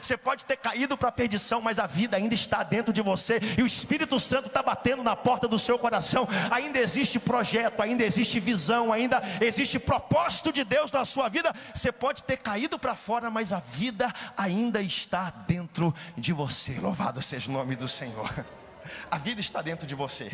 Você 0.00 0.16
pode 0.16 0.44
ter 0.44 0.56
caído 0.56 0.96
para 0.96 1.08
a 1.08 1.12
perdição, 1.12 1.60
mas 1.60 1.78
a 1.78 1.86
vida 1.86 2.16
ainda 2.16 2.34
está 2.34 2.62
dentro 2.62 2.92
de 2.92 3.02
você, 3.02 3.40
e 3.58 3.62
o 3.62 3.66
Espírito 3.66 4.18
Santo 4.18 4.48
está 4.48 4.62
batendo 4.62 5.02
na 5.02 5.14
porta 5.16 5.46
do 5.46 5.58
seu 5.58 5.78
coração. 5.78 6.28
Ainda 6.50 6.78
existe 6.78 7.18
projeto, 7.18 7.80
ainda 7.80 8.04
existe 8.04 8.40
visão, 8.40 8.92
ainda 8.92 9.22
existe 9.40 9.78
propósito 9.78 10.52
de 10.52 10.64
Deus 10.64 10.92
na 10.92 11.04
sua 11.04 11.28
vida. 11.28 11.54
Você 11.74 11.92
pode 11.92 12.22
ter 12.22 12.36
caído 12.36 12.78
para 12.78 12.94
fora, 12.94 13.30
mas 13.30 13.52
a 13.52 13.60
vida 13.60 14.12
ainda 14.36 14.80
está 14.80 15.30
dentro 15.46 15.94
de 16.16 16.32
você. 16.32 16.78
Louvado 16.80 17.20
seja 17.22 17.50
o 17.50 17.52
nome 17.52 17.76
do 17.76 17.88
Senhor. 17.88 18.46
A 19.10 19.18
vida 19.18 19.40
está 19.40 19.62
dentro 19.62 19.86
de 19.86 19.94
você. 19.94 20.30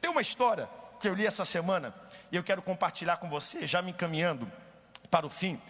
Tem 0.00 0.10
uma 0.10 0.20
história 0.20 0.68
que 1.00 1.08
eu 1.08 1.14
li 1.14 1.26
essa 1.26 1.44
semana 1.44 1.94
e 2.30 2.36
eu 2.36 2.42
quero 2.42 2.60
compartilhar 2.60 3.16
com 3.18 3.28
você, 3.28 3.66
já 3.66 3.80
me 3.80 3.90
encaminhando 3.90 4.50
para 5.10 5.26
o 5.26 5.30
fim 5.30 5.60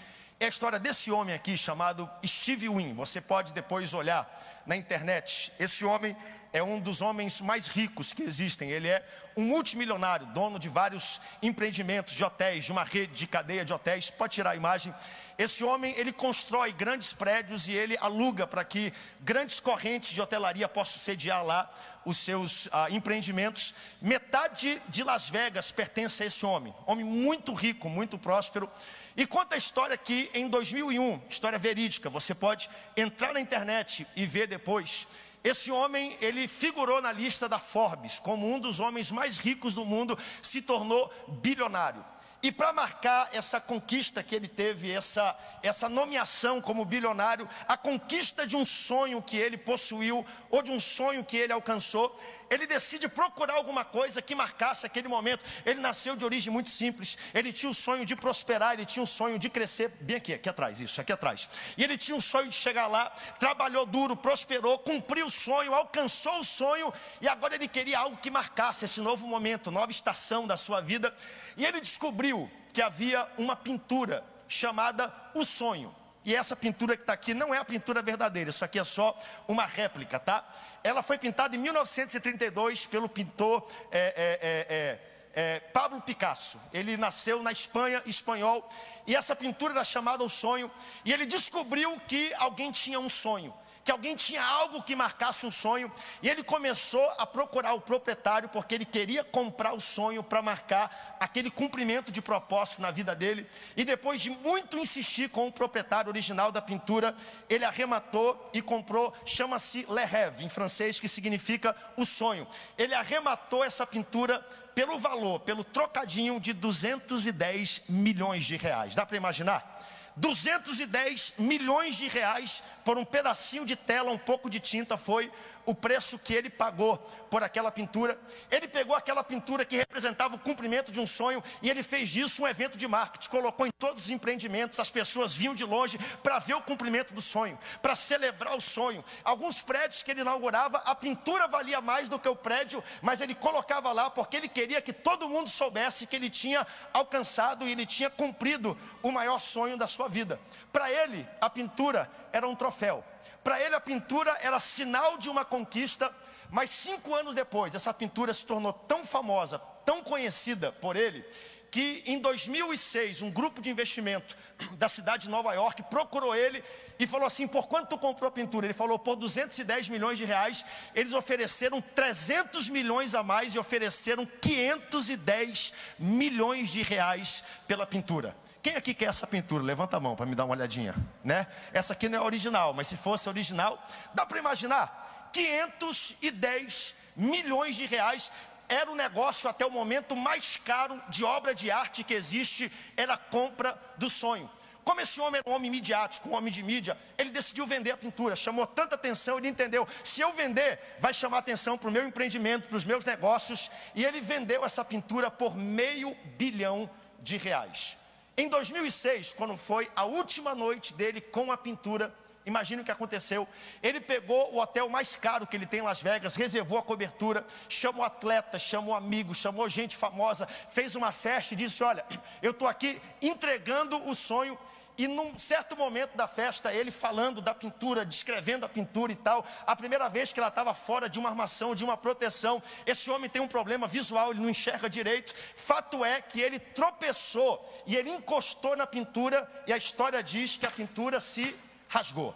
é 0.41 0.47
a 0.47 0.49
história 0.49 0.79
desse 0.79 1.11
homem 1.11 1.35
aqui 1.35 1.59
chamado 1.59 2.09
Steve 2.25 2.69
Wynn. 2.69 2.95
Você 2.95 3.21
pode 3.21 3.53
depois 3.53 3.93
olhar 3.93 4.63
na 4.65 4.77
internet. 4.77 5.53
Esse 5.59 5.85
homem 5.85 6.17
é 6.53 6.63
um 6.63 6.81
dos 6.81 7.03
homens 7.03 7.41
mais 7.41 7.67
ricos 7.67 8.13
que 8.13 8.23
existem. 8.23 8.71
Ele 8.71 8.89
é 8.89 9.05
um 9.37 9.45
multimilionário, 9.45 10.27
dono 10.29 10.59
de 10.59 10.69
vários 10.69 11.21
empreendimentos 11.43 12.15
de 12.15 12.25
hotéis, 12.25 12.65
de 12.65 12.73
uma 12.73 12.85
rede 12.85 13.15
de 13.15 13.27
cadeia 13.27 13.65
de 13.65 13.73
hotéis. 13.73 14.11
Pode 14.11 14.35
tirar 14.35 14.51
a 14.51 14.57
imagem. 14.57 14.93
Esse 15.39 15.63
homem, 15.63 15.95
ele 15.97 16.13
constrói 16.13 16.73
grandes 16.73 17.13
prédios 17.13 17.69
e 17.69 17.73
ele 17.73 17.97
aluga 17.99 18.47
para 18.47 18.65
que 18.65 18.93
grandes 19.21 19.61
correntes 19.61 20.11
de 20.11 20.21
hotelaria 20.21 20.69
possam 20.69 20.99
sediar 20.99 21.45
lá 21.45 21.71
os 22.05 22.17
seus 22.17 22.69
ah, 22.73 22.91
empreendimentos. 22.91 23.73
Metade 24.01 24.83
de 24.89 25.05
Las 25.05 25.29
Vegas 25.29 25.71
pertence 25.71 26.23
a 26.23 26.27
esse 26.27 26.45
homem. 26.45 26.75
Homem 26.87 27.05
muito 27.05 27.53
rico, 27.53 27.89
muito 27.89 28.19
próspero. 28.19 28.69
E 29.17 29.27
conta 29.27 29.55
a 29.55 29.59
história 29.59 29.97
que 29.97 30.31
em 30.35 30.49
2001, 30.49 31.21
história 31.29 31.59
verídica, 31.59 32.11
você 32.11 32.35
pode 32.35 32.69
entrar 32.97 33.33
na 33.33 33.41
internet 33.41 34.07
e 34.17 34.27
ver 34.27 34.49
depois. 34.49 35.07
Esse 35.49 35.73
homem, 35.73 36.15
ele 36.21 36.47
figurou 36.47 37.01
na 37.01 37.11
lista 37.11 37.49
da 37.49 37.59
Forbes 37.59 38.19
como 38.19 38.53
um 38.53 38.61
dos 38.61 38.81
homens 38.81 39.11
mais 39.11 39.39
ricos 39.39 39.75
do 39.75 39.85
mundo, 39.85 40.19
se 40.43 40.61
tornou 40.61 41.11
bilionário. 41.27 42.05
E 42.43 42.53
para 42.53 42.73
marcar 42.73 43.31
essa 43.33 43.59
conquista 43.59 44.23
que 44.23 44.35
ele 44.35 44.47
teve, 44.47 44.93
essa, 44.93 45.37
essa 45.61 45.89
nomeação 45.89 46.61
como 46.61 46.85
bilionário, 46.85 47.49
a 47.67 47.77
conquista 47.79 48.47
de 48.47 48.57
um 48.57 48.65
sonho 48.65 49.23
que 49.23 49.37
ele 49.39 49.57
possuiu, 49.57 50.25
ou 50.51 50.63
de 50.63 50.71
um 50.71 50.79
sonho 50.79 51.25
que 51.25 51.37
ele 51.37 51.53
alcançou, 51.53 52.17
ele 52.51 52.67
decide 52.67 53.09
procurar 53.09 53.55
alguma 53.55 53.85
coisa 53.85 54.23
que 54.23 54.35
marcasse 54.35 54.87
aquele 54.87 55.09
momento. 55.09 55.45
Ele 55.65 55.81
nasceu 55.81 56.17
de 56.17 56.25
origem 56.25 56.53
muito 56.53 56.71
simples, 56.71 57.17
ele 57.35 57.53
tinha 57.53 57.71
o 57.71 57.75
sonho 57.75 58.05
de 58.05 58.17
prosperar, 58.17 58.75
ele 58.75 58.87
tinha 58.87 59.03
o 59.03 59.07
sonho 59.07 59.39
de 59.39 59.49
crescer, 59.49 59.89
bem 60.01 60.17
aqui, 60.17 60.35
aqui 60.35 60.49
atrás, 60.49 60.81
isso, 60.81 61.01
aqui 61.01 61.13
atrás. 61.13 61.49
E 61.77 61.85
ele 61.85 61.97
tinha 61.97 62.17
o 62.17 62.23
sonho 62.23 62.49
de 62.49 62.55
chegar 62.55 62.87
lá, 62.87 63.11
trabalhou 63.39 63.85
duro, 63.85 64.17
prosperou, 64.17 64.79
cumpriu 64.79 65.27
o 65.27 65.31
sonho, 65.31 65.75
alcançou 65.75 66.41
o 66.41 66.45
sonho, 66.45 66.93
e 67.21 67.29
agora 67.29 67.55
ele 67.55 67.69
queria 67.69 67.99
algo 67.99 68.17
que 68.17 68.31
marcasse 68.31 68.85
esse 68.85 69.01
novo 69.01 69.27
momento, 69.27 69.71
nova 69.71 69.91
estação 69.91 70.47
da 70.47 70.57
sua 70.57 70.81
vida. 70.81 71.15
E 71.57 71.65
ele 71.65 71.81
descobriu 71.81 72.51
que 72.73 72.83
havia 72.83 73.27
uma 73.37 73.57
pintura 73.57 74.25
chamada 74.47 75.13
O 75.35 75.45
Sonho. 75.45 75.95
E 76.25 76.35
essa 76.35 76.55
pintura 76.55 76.97
que 76.97 77.03
está 77.03 77.13
aqui 77.13 77.33
não 77.33 77.55
é 77.55 77.59
a 77.59 77.65
pintura 77.65 78.03
verdadeira, 78.03 78.51
isso 78.51 78.65
aqui 78.65 78.79
é 78.79 78.85
só 78.85 79.17
uma 79.47 79.65
réplica, 79.65 80.19
tá? 80.19 80.45
Ela 80.83 81.03
foi 81.03 81.19
pintada 81.19 81.57
em 81.57 81.59
1932 81.59 82.87
pelo 82.87 83.09
pintor 83.09 83.67
é, 83.91 83.99
é, 83.99 84.39
é, 84.43 84.77
é, 84.77 85.57
é, 85.57 85.61
Pablo 85.61 86.01
Picasso. 86.01 86.59
Ele 86.73 86.97
nasceu 86.97 87.43
na 87.43 87.53
Espanha, 87.53 88.03
espanhol, 88.07 88.69
e 89.07 89.15
essa 89.15 89.35
pintura 89.35 89.75
era 89.75 89.85
chamada 89.85 90.25
O 90.25 90.29
Sonho. 90.29 90.71
E 91.05 91.13
ele 91.13 91.27
descobriu 91.27 91.99
que 92.07 92.33
alguém 92.35 92.71
tinha 92.73 92.99
um 92.99 93.09
sonho 93.09 93.55
que 93.89 93.93
alguém 93.93 94.15
tinha 94.15 94.45
algo 94.45 94.83
que 94.83 94.95
marcasse 94.95 95.47
um 95.47 95.51
sonho, 95.51 95.91
e 96.23 96.29
ele 96.29 96.43
começou 96.43 97.11
a 97.17 97.25
procurar 97.25 97.73
o 97.73 97.81
proprietário, 97.81 98.47
porque 98.47 98.75
ele 98.75 98.85
queria 98.85 99.25
comprar 99.25 99.73
o 99.73 99.81
sonho 99.81 100.23
para 100.23 100.43
marcar 100.43 101.17
aquele 101.19 101.51
cumprimento 101.51 102.13
de 102.13 102.21
propósito 102.21 102.83
na 102.83 102.91
vida 102.91 103.15
dele. 103.15 103.49
E 103.75 103.87
depois 103.87 104.21
de 104.21 104.29
muito 104.29 104.77
insistir 104.77 105.31
com 105.31 105.47
o 105.47 105.53
proprietário 105.53 106.11
original 106.11 106.53
da 106.53 106.61
pintura, 106.61 107.17
ele 107.49 107.65
arrematou 107.65 108.51
e 108.53 108.61
comprou, 108.61 109.11
chama-se 109.25 109.87
Le 109.89 110.05
Rêve, 110.05 110.45
em 110.45 110.51
francês, 110.51 111.01
que 111.01 111.09
significa 111.09 111.75
o 111.97 112.05
sonho. 112.05 112.47
Ele 112.77 112.95
arrematou 112.95 113.65
essa 113.65 113.87
pintura 113.87 114.41
pelo 114.75 114.99
valor, 114.99 115.41
pelo 115.41 115.65
trocadinho 115.65 116.39
de 116.39 116.53
210 116.53 117.85
milhões 117.89 118.45
de 118.45 118.59
reais. 118.59 118.95
Dá 118.95 119.07
para 119.07 119.17
imaginar? 119.17 119.79
210 120.19 121.35
milhões 121.39 121.97
de 121.97 122.09
reais 122.09 122.63
por 122.89 122.97
um 122.97 123.05
pedacinho 123.05 123.67
de 123.67 123.77
tela, 123.77 124.11
um 124.11 124.17
pouco 124.17 124.49
de 124.49 124.59
tinta, 124.59 124.97
foi 124.97 125.31
o 125.67 125.75
preço 125.75 126.19
que 126.19 126.33
ele 126.33 126.49
pagou 126.49 126.97
por 127.31 127.43
aquela 127.43 127.71
pintura. 127.71 128.19
Ele 128.51 128.67
pegou 128.67 128.97
aquela 128.97 129.23
pintura 129.23 129.67
que 129.67 129.77
representava 129.77 130.37
o 130.37 130.39
cumprimento 130.39 130.91
de 130.91 130.99
um 130.99 131.07
sonho 131.07 131.45
e 131.61 131.69
ele 131.69 131.83
fez 131.83 132.09
disso 132.09 132.43
um 132.43 132.49
evento 132.49 132.79
de 132.79 132.89
marketing. 132.89 133.29
Colocou 133.29 133.67
em 133.67 133.71
todos 133.79 134.05
os 134.05 134.09
empreendimentos, 134.09 134.81
as 134.81 134.89
pessoas 134.89 135.35
vinham 135.35 135.55
de 135.55 135.67
longe 135.67 135.99
para 136.23 136.39
ver 136.39 136.55
o 136.55 136.63
cumprimento 136.63 137.13
do 137.13 137.21
sonho, 137.21 137.59
para 137.83 137.95
celebrar 137.95 138.57
o 138.57 138.61
sonho. 138.63 139.05
Alguns 139.23 139.61
prédios 139.61 140.03
que 140.03 140.11
ele 140.11 140.23
inaugurava, 140.23 140.79
a 140.79 140.95
pintura 140.95 141.47
valia 141.47 141.83
mais 141.83 142.09
do 142.09 142.19
que 142.19 142.31
o 142.31 142.35
prédio, 142.35 142.83
mas 143.03 143.21
ele 143.21 143.35
colocava 143.35 143.93
lá 143.93 144.09
porque 144.09 144.39
ele 144.39 144.49
queria 144.49 144.81
que 144.81 144.95
todo 144.95 145.29
mundo 145.29 145.51
soubesse 145.51 146.07
que 146.07 146.17
ele 146.17 146.31
tinha 146.31 146.67
alcançado 146.95 147.69
e 147.69 147.73
ele 147.73 147.85
tinha 147.85 148.09
cumprido 148.09 148.75
o 149.03 149.13
maior 149.13 149.39
sonho 149.39 149.77
da 149.77 149.87
sua 149.87 150.09
vida. 150.09 150.41
Para 150.73 150.91
ele, 150.91 151.29
a 151.39 151.51
pintura 151.51 152.11
era 152.39 152.49
um 152.49 152.55
troféu. 152.55 153.05
Para 153.45 153.61
ele, 153.63 153.75
a 153.75 153.81
pintura 153.81 154.37
era 154.41 154.59
sinal 154.59 155.19
de 155.19 155.29
uma 155.29 155.45
conquista, 155.45 156.13
mas 156.51 156.71
cinco 156.71 157.15
anos 157.15 157.35
depois, 157.35 157.75
essa 157.75 157.93
pintura 157.93 158.33
se 158.33 158.45
tornou 158.45 158.73
tão 158.73 159.05
famosa, 159.05 159.59
tão 159.85 160.03
conhecida 160.03 160.73
por 160.73 160.97
ele, 160.97 161.25
que 161.71 162.03
em 162.07 162.19
2006 162.19 163.23
um 163.23 163.31
grupo 163.31 163.61
de 163.61 163.71
investimento 163.71 164.37
da 164.79 164.89
cidade 164.89 165.25
de 165.25 165.31
Nova 165.31 165.53
York 165.53 165.83
procurou 165.85 166.35
ele 166.35 166.65
e 166.99 167.07
falou 167.07 167.27
assim: 167.27 167.47
por 167.47 167.69
quanto 167.69 167.91
tu 167.91 167.99
comprou 167.99 168.29
a 168.29 168.33
pintura? 168.33 168.67
Ele 168.67 168.75
falou: 168.75 168.99
por 168.99 169.17
210 169.17 169.89
milhões 169.89 170.19
de 170.19 170.25
reais. 170.25 170.65
Eles 170.95 171.13
ofereceram 171.13 171.81
300 171.81 172.69
milhões 172.69 173.15
a 173.15 173.23
mais 173.23 173.55
e 173.55 173.59
ofereceram 173.59 174.27
510 174.27 175.73
milhões 175.99 176.71
de 176.71 176.83
reais 176.83 177.45
pela 177.67 177.87
pintura. 177.87 178.35
Quem 178.69 178.77
aqui 178.77 178.93
quer 178.93 179.07
essa 179.07 179.27
pintura? 179.27 179.65
Levanta 179.65 179.97
a 179.97 180.01
mão 180.01 180.15
para 180.15 180.27
me 180.27 180.35
dar 180.35 180.45
uma 180.45 180.55
olhadinha, 180.55 180.95
né? 181.25 181.47
Essa 181.73 181.95
aqui 181.95 182.07
não 182.07 182.19
é 182.19 182.21
original, 182.21 182.75
mas 182.75 182.87
se 182.87 182.99
fosse 182.99 183.27
original, 183.27 183.83
dá 184.13 184.27
para 184.27 184.39
imaginar? 184.39 185.31
510 185.33 186.95
milhões 187.17 187.77
de 187.77 187.87
reais 187.87 188.31
era 188.69 188.91
o 188.91 188.95
negócio 188.95 189.49
até 189.49 189.65
o 189.65 189.71
momento 189.71 190.15
mais 190.15 190.59
caro 190.59 191.03
de 191.09 191.25
obra 191.25 191.55
de 191.55 191.71
arte 191.71 192.05
que 192.05 192.13
existe, 192.13 192.71
era 192.95 193.15
a 193.15 193.17
compra 193.17 193.75
do 193.97 194.11
sonho. 194.11 194.51
Como 194.85 195.01
esse 195.01 195.19
homem 195.19 195.39
era 195.39 195.49
um 195.49 195.55
homem 195.55 195.71
midiático, 195.71 196.29
um 196.29 196.35
homem 196.35 196.53
de 196.53 196.63
mídia, 196.63 196.95
ele 197.17 197.31
decidiu 197.31 197.67
vender 197.67 197.93
a 197.93 197.97
pintura, 197.97 198.37
chamou 198.37 198.67
tanta 198.67 198.97
atenção, 198.97 199.39
ele 199.39 199.49
entendeu, 199.49 199.89
se 200.05 200.21
eu 200.21 200.35
vender, 200.35 200.79
vai 201.01 201.15
chamar 201.15 201.39
atenção 201.39 201.79
para 201.79 201.89
o 201.89 201.93
meu 201.93 202.07
empreendimento, 202.07 202.69
para 202.69 202.77
os 202.77 202.85
meus 202.85 203.07
negócios, 203.07 203.71
e 203.95 204.05
ele 204.05 204.21
vendeu 204.21 204.63
essa 204.63 204.85
pintura 204.85 205.31
por 205.31 205.57
meio 205.57 206.15
bilhão 206.37 206.91
de 207.23 207.39
reais. 207.39 207.97
Em 208.41 208.49
2006, 208.49 209.35
quando 209.35 209.57
foi 209.57 209.91
a 209.97 210.05
última 210.05 210.55
noite 210.55 210.95
dele 210.95 211.21
com 211.21 211.51
a 211.51 211.57
pintura, 211.57 212.15
Imagina 212.47 212.81
o 212.81 212.85
que 212.85 212.91
aconteceu. 212.91 213.47
Ele 213.83 214.01
pegou 214.01 214.55
o 214.55 214.59
hotel 214.59 214.89
mais 214.89 215.15
caro 215.15 215.47
que 215.47 215.55
ele 215.55 215.67
tem 215.67 215.81
em 215.81 215.83
Las 215.83 216.01
Vegas, 216.01 216.35
reservou 216.35 216.79
a 216.79 216.83
cobertura, 216.83 217.47
chamou 217.69 218.03
atletas, 218.03 218.63
chamou 218.63 218.95
amigos, 218.95 219.37
chamou 219.37 219.69
gente 219.69 219.95
famosa, 219.95 220.47
fez 220.71 220.97
uma 220.97 221.13
festa 221.13 221.53
e 221.53 221.57
disse: 221.59 221.85
Olha, 221.85 222.07
eu 222.41 222.53
estou 222.53 222.67
aqui 222.67 223.03
entregando 223.21 224.03
o 224.09 224.15
sonho 224.15 224.59
e 224.99 225.07
num 225.07 225.39
certo 225.39 225.77
momento 225.77 226.17
da 226.17 226.27
festa, 226.27 226.75
ele 226.75 226.91
falando 226.91 227.41
da 227.41 227.55
pintura, 227.55 228.05
descrevendo 228.05 228.67
a 228.67 228.69
pintura 228.69 229.13
e 229.13 229.15
tal, 229.17 229.47
a 229.65 229.77
primeira 229.77 230.09
vez 230.09 230.33
que 230.33 230.41
ela 230.41 230.49
estava 230.49 230.75
fora 230.75 231.09
de 231.09 231.21
uma 231.21 231.29
armação, 231.29 231.73
de 231.73 231.85
uma 231.85 231.97
proteção, 231.97 232.61
esse 232.85 233.09
homem 233.09 233.31
tem 233.31 233.41
um 233.41 233.47
problema 233.47 233.87
visual, 233.87 234.33
ele 234.33 234.41
não 234.41 234.51
enxerga 234.51 234.91
direito. 234.91 235.33
Fato 235.55 236.05
é 236.05 236.21
que 236.21 236.41
ele 236.41 236.59
tropeçou 236.59 237.83
e 237.87 237.95
ele 237.95 238.11
encostou 238.11 238.77
na 238.77 238.89
pintura, 238.89 239.49
e 239.69 239.73
a 239.73 239.77
história 239.77 240.21
diz 240.21 240.57
que 240.57 240.67
a 240.67 240.71
pintura 240.71 241.21
se 241.21 241.55
rasgou. 241.89 242.35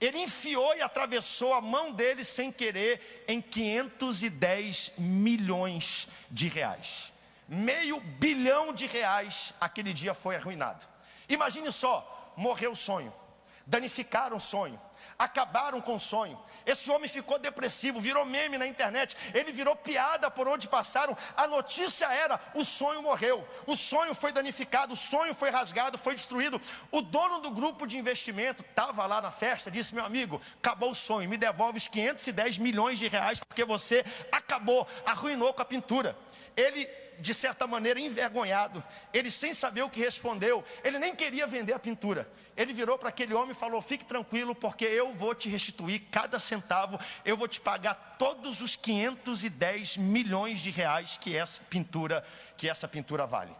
Ele 0.00 0.18
enfiou 0.18 0.74
e 0.74 0.82
atravessou 0.82 1.54
a 1.54 1.60
mão 1.60 1.92
dele 1.92 2.24
sem 2.24 2.50
querer 2.50 3.24
em 3.28 3.40
510 3.40 4.92
milhões 4.98 6.08
de 6.28 6.48
reais. 6.48 7.12
Meio 7.46 8.00
bilhão 8.00 8.72
de 8.72 8.86
reais 8.88 9.54
aquele 9.60 9.92
dia 9.92 10.12
foi 10.12 10.34
arruinado. 10.34 10.90
Imagine 11.30 11.70
só, 11.70 12.32
morreu 12.36 12.72
o 12.72 12.76
sonho, 12.76 13.14
danificaram 13.64 14.36
o 14.36 14.40
sonho, 14.40 14.78
acabaram 15.16 15.80
com 15.80 15.94
o 15.94 16.00
sonho. 16.00 16.36
Esse 16.66 16.90
homem 16.90 17.08
ficou 17.08 17.38
depressivo, 17.38 18.00
virou 18.00 18.24
meme 18.24 18.58
na 18.58 18.66
internet, 18.66 19.16
ele 19.32 19.52
virou 19.52 19.76
piada 19.76 20.28
por 20.28 20.48
onde 20.48 20.66
passaram. 20.66 21.16
A 21.36 21.46
notícia 21.46 22.06
era: 22.12 22.40
o 22.52 22.64
sonho 22.64 23.00
morreu, 23.00 23.46
o 23.64 23.76
sonho 23.76 24.12
foi 24.12 24.32
danificado, 24.32 24.92
o 24.92 24.96
sonho 24.96 25.32
foi 25.32 25.50
rasgado, 25.50 25.98
foi 25.98 26.16
destruído. 26.16 26.60
O 26.90 27.00
dono 27.00 27.40
do 27.40 27.50
grupo 27.52 27.86
de 27.86 27.96
investimento 27.96 28.62
estava 28.68 29.06
lá 29.06 29.22
na 29.22 29.30
festa, 29.30 29.70
disse: 29.70 29.94
Meu 29.94 30.04
amigo, 30.04 30.40
acabou 30.56 30.90
o 30.90 30.96
sonho, 30.96 31.28
me 31.28 31.36
devolve 31.36 31.78
os 31.78 31.86
510 31.86 32.58
milhões 32.58 32.98
de 32.98 33.06
reais, 33.06 33.38
porque 33.38 33.64
você 33.64 34.04
acabou, 34.32 34.84
arruinou 35.06 35.54
com 35.54 35.62
a 35.62 35.64
pintura. 35.64 36.18
Ele 36.56 36.86
de 37.20 37.34
certa 37.34 37.66
maneira, 37.66 38.00
envergonhado. 38.00 38.82
Ele, 39.12 39.30
sem 39.30 39.54
saber 39.54 39.82
o 39.82 39.90
que 39.90 40.00
respondeu, 40.00 40.64
ele 40.82 40.98
nem 40.98 41.14
queria 41.14 41.46
vender 41.46 41.72
a 41.72 41.78
pintura. 41.78 42.30
Ele 42.56 42.72
virou 42.72 42.98
para 42.98 43.10
aquele 43.10 43.34
homem 43.34 43.52
e 43.52 43.54
falou: 43.54 43.80
Fique 43.80 44.04
tranquilo, 44.04 44.54
porque 44.54 44.84
eu 44.84 45.12
vou 45.12 45.34
te 45.34 45.48
restituir 45.48 46.00
cada 46.10 46.40
centavo, 46.40 46.98
eu 47.24 47.36
vou 47.36 47.46
te 47.46 47.60
pagar 47.60 48.16
todos 48.18 48.60
os 48.60 48.76
510 48.76 49.96
milhões 49.96 50.60
de 50.60 50.70
reais 50.70 51.18
que 51.18 51.36
essa 51.36 51.62
pintura, 51.62 52.26
que 52.56 52.68
essa 52.68 52.88
pintura 52.88 53.26
vale. 53.26 53.54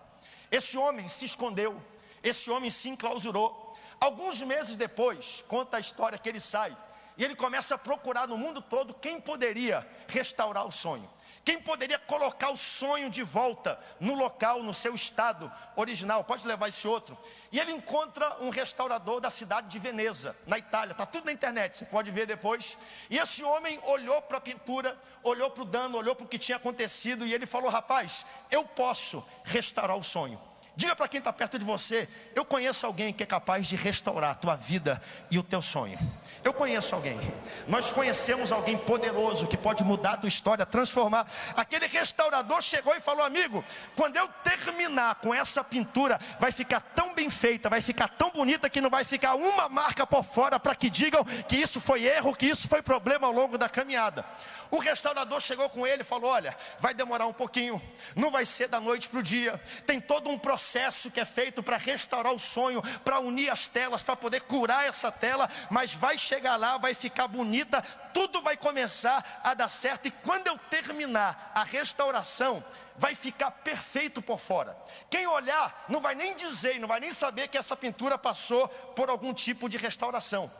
Esse 0.50 0.76
homem 0.76 1.06
se 1.06 1.24
escondeu, 1.24 1.80
esse 2.22 2.50
homem 2.50 2.70
se 2.70 2.88
enclausurou. 2.88 3.76
Alguns 4.00 4.40
meses 4.40 4.76
depois, 4.76 5.44
conta 5.46 5.76
a 5.76 5.80
história 5.80 6.18
que 6.18 6.28
ele 6.28 6.40
sai 6.40 6.76
e 7.20 7.24
ele 7.24 7.36
começa 7.36 7.74
a 7.74 7.78
procurar 7.78 8.26
no 8.26 8.36
mundo 8.38 8.62
todo 8.62 8.94
quem 8.94 9.20
poderia 9.20 9.86
restaurar 10.08 10.66
o 10.66 10.72
sonho. 10.72 11.08
Quem 11.42 11.60
poderia 11.60 11.98
colocar 11.98 12.50
o 12.50 12.56
sonho 12.56 13.08
de 13.08 13.22
volta 13.22 13.78
no 13.98 14.14
local, 14.14 14.62
no 14.62 14.74
seu 14.74 14.94
estado 14.94 15.50
original? 15.74 16.22
Pode 16.22 16.46
levar 16.46 16.68
esse 16.68 16.86
outro. 16.86 17.16
E 17.50 17.58
ele 17.58 17.72
encontra 17.72 18.36
um 18.40 18.50
restaurador 18.50 19.20
da 19.20 19.30
cidade 19.30 19.68
de 19.68 19.78
Veneza, 19.78 20.36
na 20.46 20.58
Itália. 20.58 20.92
Está 20.92 21.06
tudo 21.06 21.24
na 21.24 21.32
internet, 21.32 21.78
você 21.78 21.86
pode 21.86 22.10
ver 22.10 22.26
depois. 22.26 22.76
E 23.08 23.16
esse 23.16 23.42
homem 23.42 23.80
olhou 23.84 24.20
para 24.22 24.36
a 24.36 24.40
pintura, 24.40 24.98
olhou 25.22 25.50
para 25.50 25.62
o 25.62 25.66
dano, 25.66 25.96
olhou 25.96 26.14
para 26.14 26.26
o 26.26 26.28
que 26.28 26.38
tinha 26.38 26.56
acontecido 26.56 27.26
e 27.26 27.32
ele 27.32 27.46
falou: 27.46 27.70
Rapaz, 27.70 28.26
eu 28.50 28.62
posso 28.64 29.26
restaurar 29.44 29.96
o 29.96 30.04
sonho. 30.04 30.49
Diga 30.80 30.96
para 30.96 31.08
quem 31.08 31.18
está 31.18 31.30
perto 31.30 31.58
de 31.58 31.64
você: 31.64 32.08
Eu 32.34 32.42
conheço 32.42 32.86
alguém 32.86 33.12
que 33.12 33.22
é 33.22 33.26
capaz 33.26 33.68
de 33.68 33.76
restaurar 33.76 34.30
a 34.30 34.34
tua 34.34 34.56
vida 34.56 34.98
e 35.30 35.38
o 35.38 35.42
teu 35.42 35.60
sonho. 35.60 35.98
Eu 36.42 36.54
conheço 36.54 36.94
alguém. 36.94 37.20
Nós 37.68 37.92
conhecemos 37.92 38.50
alguém 38.50 38.78
poderoso 38.78 39.46
que 39.46 39.58
pode 39.58 39.84
mudar 39.84 40.12
a 40.12 40.16
tua 40.16 40.28
história, 40.30 40.64
transformar. 40.64 41.30
Aquele 41.54 41.86
restaurador 41.86 42.62
chegou 42.62 42.96
e 42.96 43.00
falou: 43.00 43.22
Amigo, 43.22 43.62
quando 43.94 44.16
eu 44.16 44.26
terminar 44.42 45.16
com 45.16 45.34
essa 45.34 45.62
pintura, 45.62 46.18
vai 46.38 46.50
ficar 46.50 46.80
tão 46.80 47.14
bem 47.14 47.28
feita, 47.28 47.68
vai 47.68 47.82
ficar 47.82 48.08
tão 48.08 48.30
bonita 48.30 48.70
que 48.70 48.80
não 48.80 48.88
vai 48.88 49.04
ficar 49.04 49.34
uma 49.34 49.68
marca 49.68 50.06
por 50.06 50.24
fora 50.24 50.58
para 50.58 50.74
que 50.74 50.88
digam 50.88 51.22
que 51.46 51.56
isso 51.56 51.78
foi 51.78 52.06
erro, 52.06 52.34
que 52.34 52.46
isso 52.46 52.66
foi 52.66 52.80
problema 52.80 53.26
ao 53.26 53.34
longo 53.34 53.58
da 53.58 53.68
caminhada. 53.68 54.24
O 54.70 54.78
restaurador 54.78 55.42
chegou 55.42 55.68
com 55.68 55.86
ele 55.86 56.00
e 56.00 56.06
falou: 56.06 56.30
Olha, 56.30 56.56
vai 56.78 56.94
demorar 56.94 57.26
um 57.26 57.34
pouquinho, 57.34 57.82
não 58.16 58.30
vai 58.30 58.46
ser 58.46 58.66
da 58.66 58.80
noite 58.80 59.10
para 59.10 59.18
o 59.18 59.22
dia. 59.22 59.60
Tem 59.84 60.00
todo 60.00 60.30
um 60.30 60.38
processo 60.38 60.69
que 61.12 61.20
é 61.20 61.24
feito 61.24 61.62
para 61.62 61.76
restaurar 61.76 62.32
o 62.32 62.38
sonho, 62.38 62.82
para 63.04 63.18
unir 63.18 63.50
as 63.50 63.66
telas, 63.66 64.02
para 64.02 64.16
poder 64.16 64.42
curar 64.42 64.86
essa 64.86 65.10
tela, 65.10 65.48
mas 65.70 65.94
vai 65.94 66.16
chegar 66.16 66.56
lá, 66.56 66.78
vai 66.78 66.94
ficar 66.94 67.26
bonita, 67.26 67.82
tudo 68.12 68.40
vai 68.42 68.56
começar 68.56 69.40
a 69.42 69.54
dar 69.54 69.68
certo. 69.68 70.06
E 70.06 70.10
quando 70.10 70.46
eu 70.46 70.56
terminar 70.70 71.52
a 71.54 71.64
restauração, 71.64 72.64
vai 72.96 73.14
ficar 73.14 73.50
perfeito 73.50 74.20
por 74.20 74.38
fora. 74.38 74.76
Quem 75.08 75.26
olhar 75.26 75.86
não 75.88 76.00
vai 76.00 76.14
nem 76.14 76.34
dizer, 76.36 76.78
não 76.78 76.86
vai 76.86 77.00
nem 77.00 77.12
saber 77.12 77.48
que 77.48 77.58
essa 77.58 77.76
pintura 77.76 78.18
passou 78.18 78.68
por 78.68 79.08
algum 79.08 79.32
tipo 79.32 79.68
de 79.68 79.76
restauração. 79.76 80.50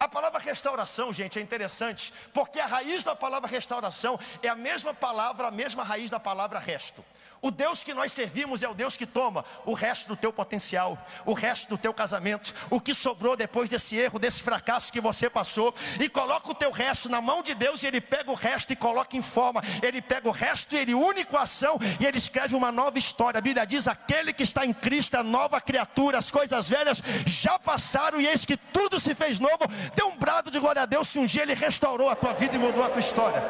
A 0.00 0.08
palavra 0.08 0.40
restauração, 0.40 1.12
gente, 1.12 1.38
é 1.38 1.42
interessante, 1.42 2.10
porque 2.32 2.58
a 2.58 2.64
raiz 2.64 3.04
da 3.04 3.14
palavra 3.14 3.46
restauração 3.46 4.18
é 4.42 4.48
a 4.48 4.54
mesma 4.54 4.94
palavra, 4.94 5.48
a 5.48 5.50
mesma 5.50 5.84
raiz 5.84 6.10
da 6.10 6.18
palavra 6.18 6.58
resto. 6.58 7.04
O 7.42 7.50
Deus 7.50 7.82
que 7.82 7.94
nós 7.94 8.12
servimos 8.12 8.62
é 8.62 8.68
o 8.68 8.74
Deus 8.74 8.98
que 8.98 9.06
toma 9.06 9.44
o 9.64 9.72
resto 9.72 10.08
do 10.08 10.16
teu 10.16 10.30
potencial, 10.30 10.98
o 11.24 11.32
resto 11.32 11.70
do 11.70 11.78
teu 11.78 11.94
casamento, 11.94 12.54
o 12.68 12.78
que 12.78 12.92
sobrou 12.92 13.34
depois 13.34 13.70
desse 13.70 13.96
erro, 13.96 14.18
desse 14.18 14.42
fracasso 14.42 14.92
que 14.92 15.00
você 15.00 15.30
passou, 15.30 15.74
e 15.98 16.08
coloca 16.08 16.50
o 16.50 16.54
teu 16.54 16.70
resto 16.70 17.08
na 17.08 17.20
mão 17.20 17.42
de 17.42 17.54
Deus, 17.54 17.82
e 17.82 17.86
Ele 17.86 18.00
pega 18.00 18.30
o 18.30 18.34
resto 18.34 18.74
e 18.74 18.76
coloca 18.76 19.16
em 19.16 19.22
forma. 19.22 19.62
Ele 19.82 20.02
pega 20.02 20.28
o 20.28 20.32
resto 20.32 20.74
e 20.74 20.78
Ele 20.78 20.92
une 20.92 21.24
com 21.24 21.38
a 21.38 21.42
ação, 21.42 21.78
e 21.98 22.04
Ele 22.04 22.18
escreve 22.18 22.54
uma 22.54 22.70
nova 22.70 22.98
história. 22.98 23.38
A 23.38 23.42
Bíblia 23.42 23.66
diz: 23.66 23.88
aquele 23.88 24.34
que 24.34 24.42
está 24.42 24.66
em 24.66 24.72
Cristo 24.74 25.16
é 25.16 25.22
nova 25.22 25.60
criatura, 25.62 26.18
as 26.18 26.30
coisas 26.30 26.68
velhas 26.68 27.02
já 27.26 27.58
passaram, 27.58 28.20
e 28.20 28.26
eis 28.26 28.44
que 28.44 28.56
tudo 28.56 29.00
se 29.00 29.14
fez 29.14 29.40
novo. 29.40 29.66
Dê 29.94 30.02
um 30.02 30.16
brado 30.16 30.50
de 30.50 30.58
glória 30.58 30.82
a 30.82 30.86
Deus 30.86 31.08
se 31.08 31.18
um 31.18 31.24
dia 31.24 31.42
Ele 31.42 31.54
restaurou 31.54 32.10
a 32.10 32.14
tua 32.14 32.34
vida 32.34 32.56
e 32.56 32.58
mudou 32.58 32.84
a 32.84 32.90
tua 32.90 33.00
história. 33.00 33.42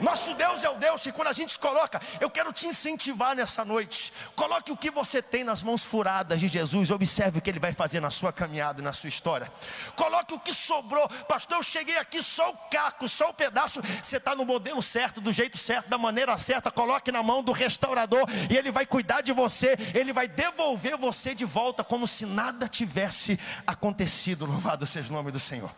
Nosso 0.00 0.34
Deus 0.34 0.62
é 0.62 0.70
o 0.70 0.74
Deus 0.74 1.02
que 1.02 1.12
quando 1.12 1.28
a 1.28 1.32
gente 1.32 1.58
coloca, 1.58 2.00
eu 2.20 2.28
quero 2.28 2.52
te 2.52 2.66
incentivar 2.66 3.34
nessa 3.34 3.64
noite. 3.64 4.12
Coloque 4.34 4.70
o 4.70 4.76
que 4.76 4.90
você 4.90 5.22
tem 5.22 5.42
nas 5.42 5.62
mãos 5.62 5.82
furadas 5.82 6.40
de 6.40 6.48
Jesus, 6.48 6.90
observe 6.90 7.38
o 7.38 7.42
que 7.42 7.50
ele 7.50 7.58
vai 7.58 7.72
fazer 7.72 8.00
na 8.00 8.10
sua 8.10 8.32
caminhada 8.32 8.80
e 8.80 8.84
na 8.84 8.92
sua 8.92 9.08
história. 9.08 9.50
Coloque 9.94 10.34
o 10.34 10.40
que 10.40 10.52
sobrou, 10.52 11.08
pastor. 11.28 11.58
Eu 11.58 11.62
cheguei 11.62 11.96
aqui 11.98 12.22
só 12.22 12.50
o 12.50 12.56
caco, 12.70 13.08
só 13.08 13.30
o 13.30 13.34
pedaço. 13.34 13.80
Você 14.02 14.18
está 14.18 14.34
no 14.34 14.44
modelo 14.44 14.82
certo, 14.82 15.20
do 15.20 15.32
jeito 15.32 15.56
certo, 15.56 15.88
da 15.88 15.98
maneira 15.98 16.36
certa. 16.38 16.70
Coloque 16.70 17.10
na 17.10 17.22
mão 17.22 17.42
do 17.42 17.52
restaurador 17.52 18.28
e 18.50 18.56
ele 18.56 18.70
vai 18.70 18.86
cuidar 18.86 19.20
de 19.20 19.32
você, 19.32 19.76
ele 19.94 20.12
vai 20.12 20.28
devolver 20.28 20.96
você 20.96 21.34
de 21.34 21.44
volta 21.44 21.82
como 21.82 22.06
se 22.06 22.26
nada 22.26 22.68
tivesse 22.68 23.38
acontecido. 23.66 24.46
Louvado 24.46 24.86
seja 24.86 25.10
o 25.10 25.12
nome 25.12 25.30
do 25.30 25.40
Senhor. 25.40 25.70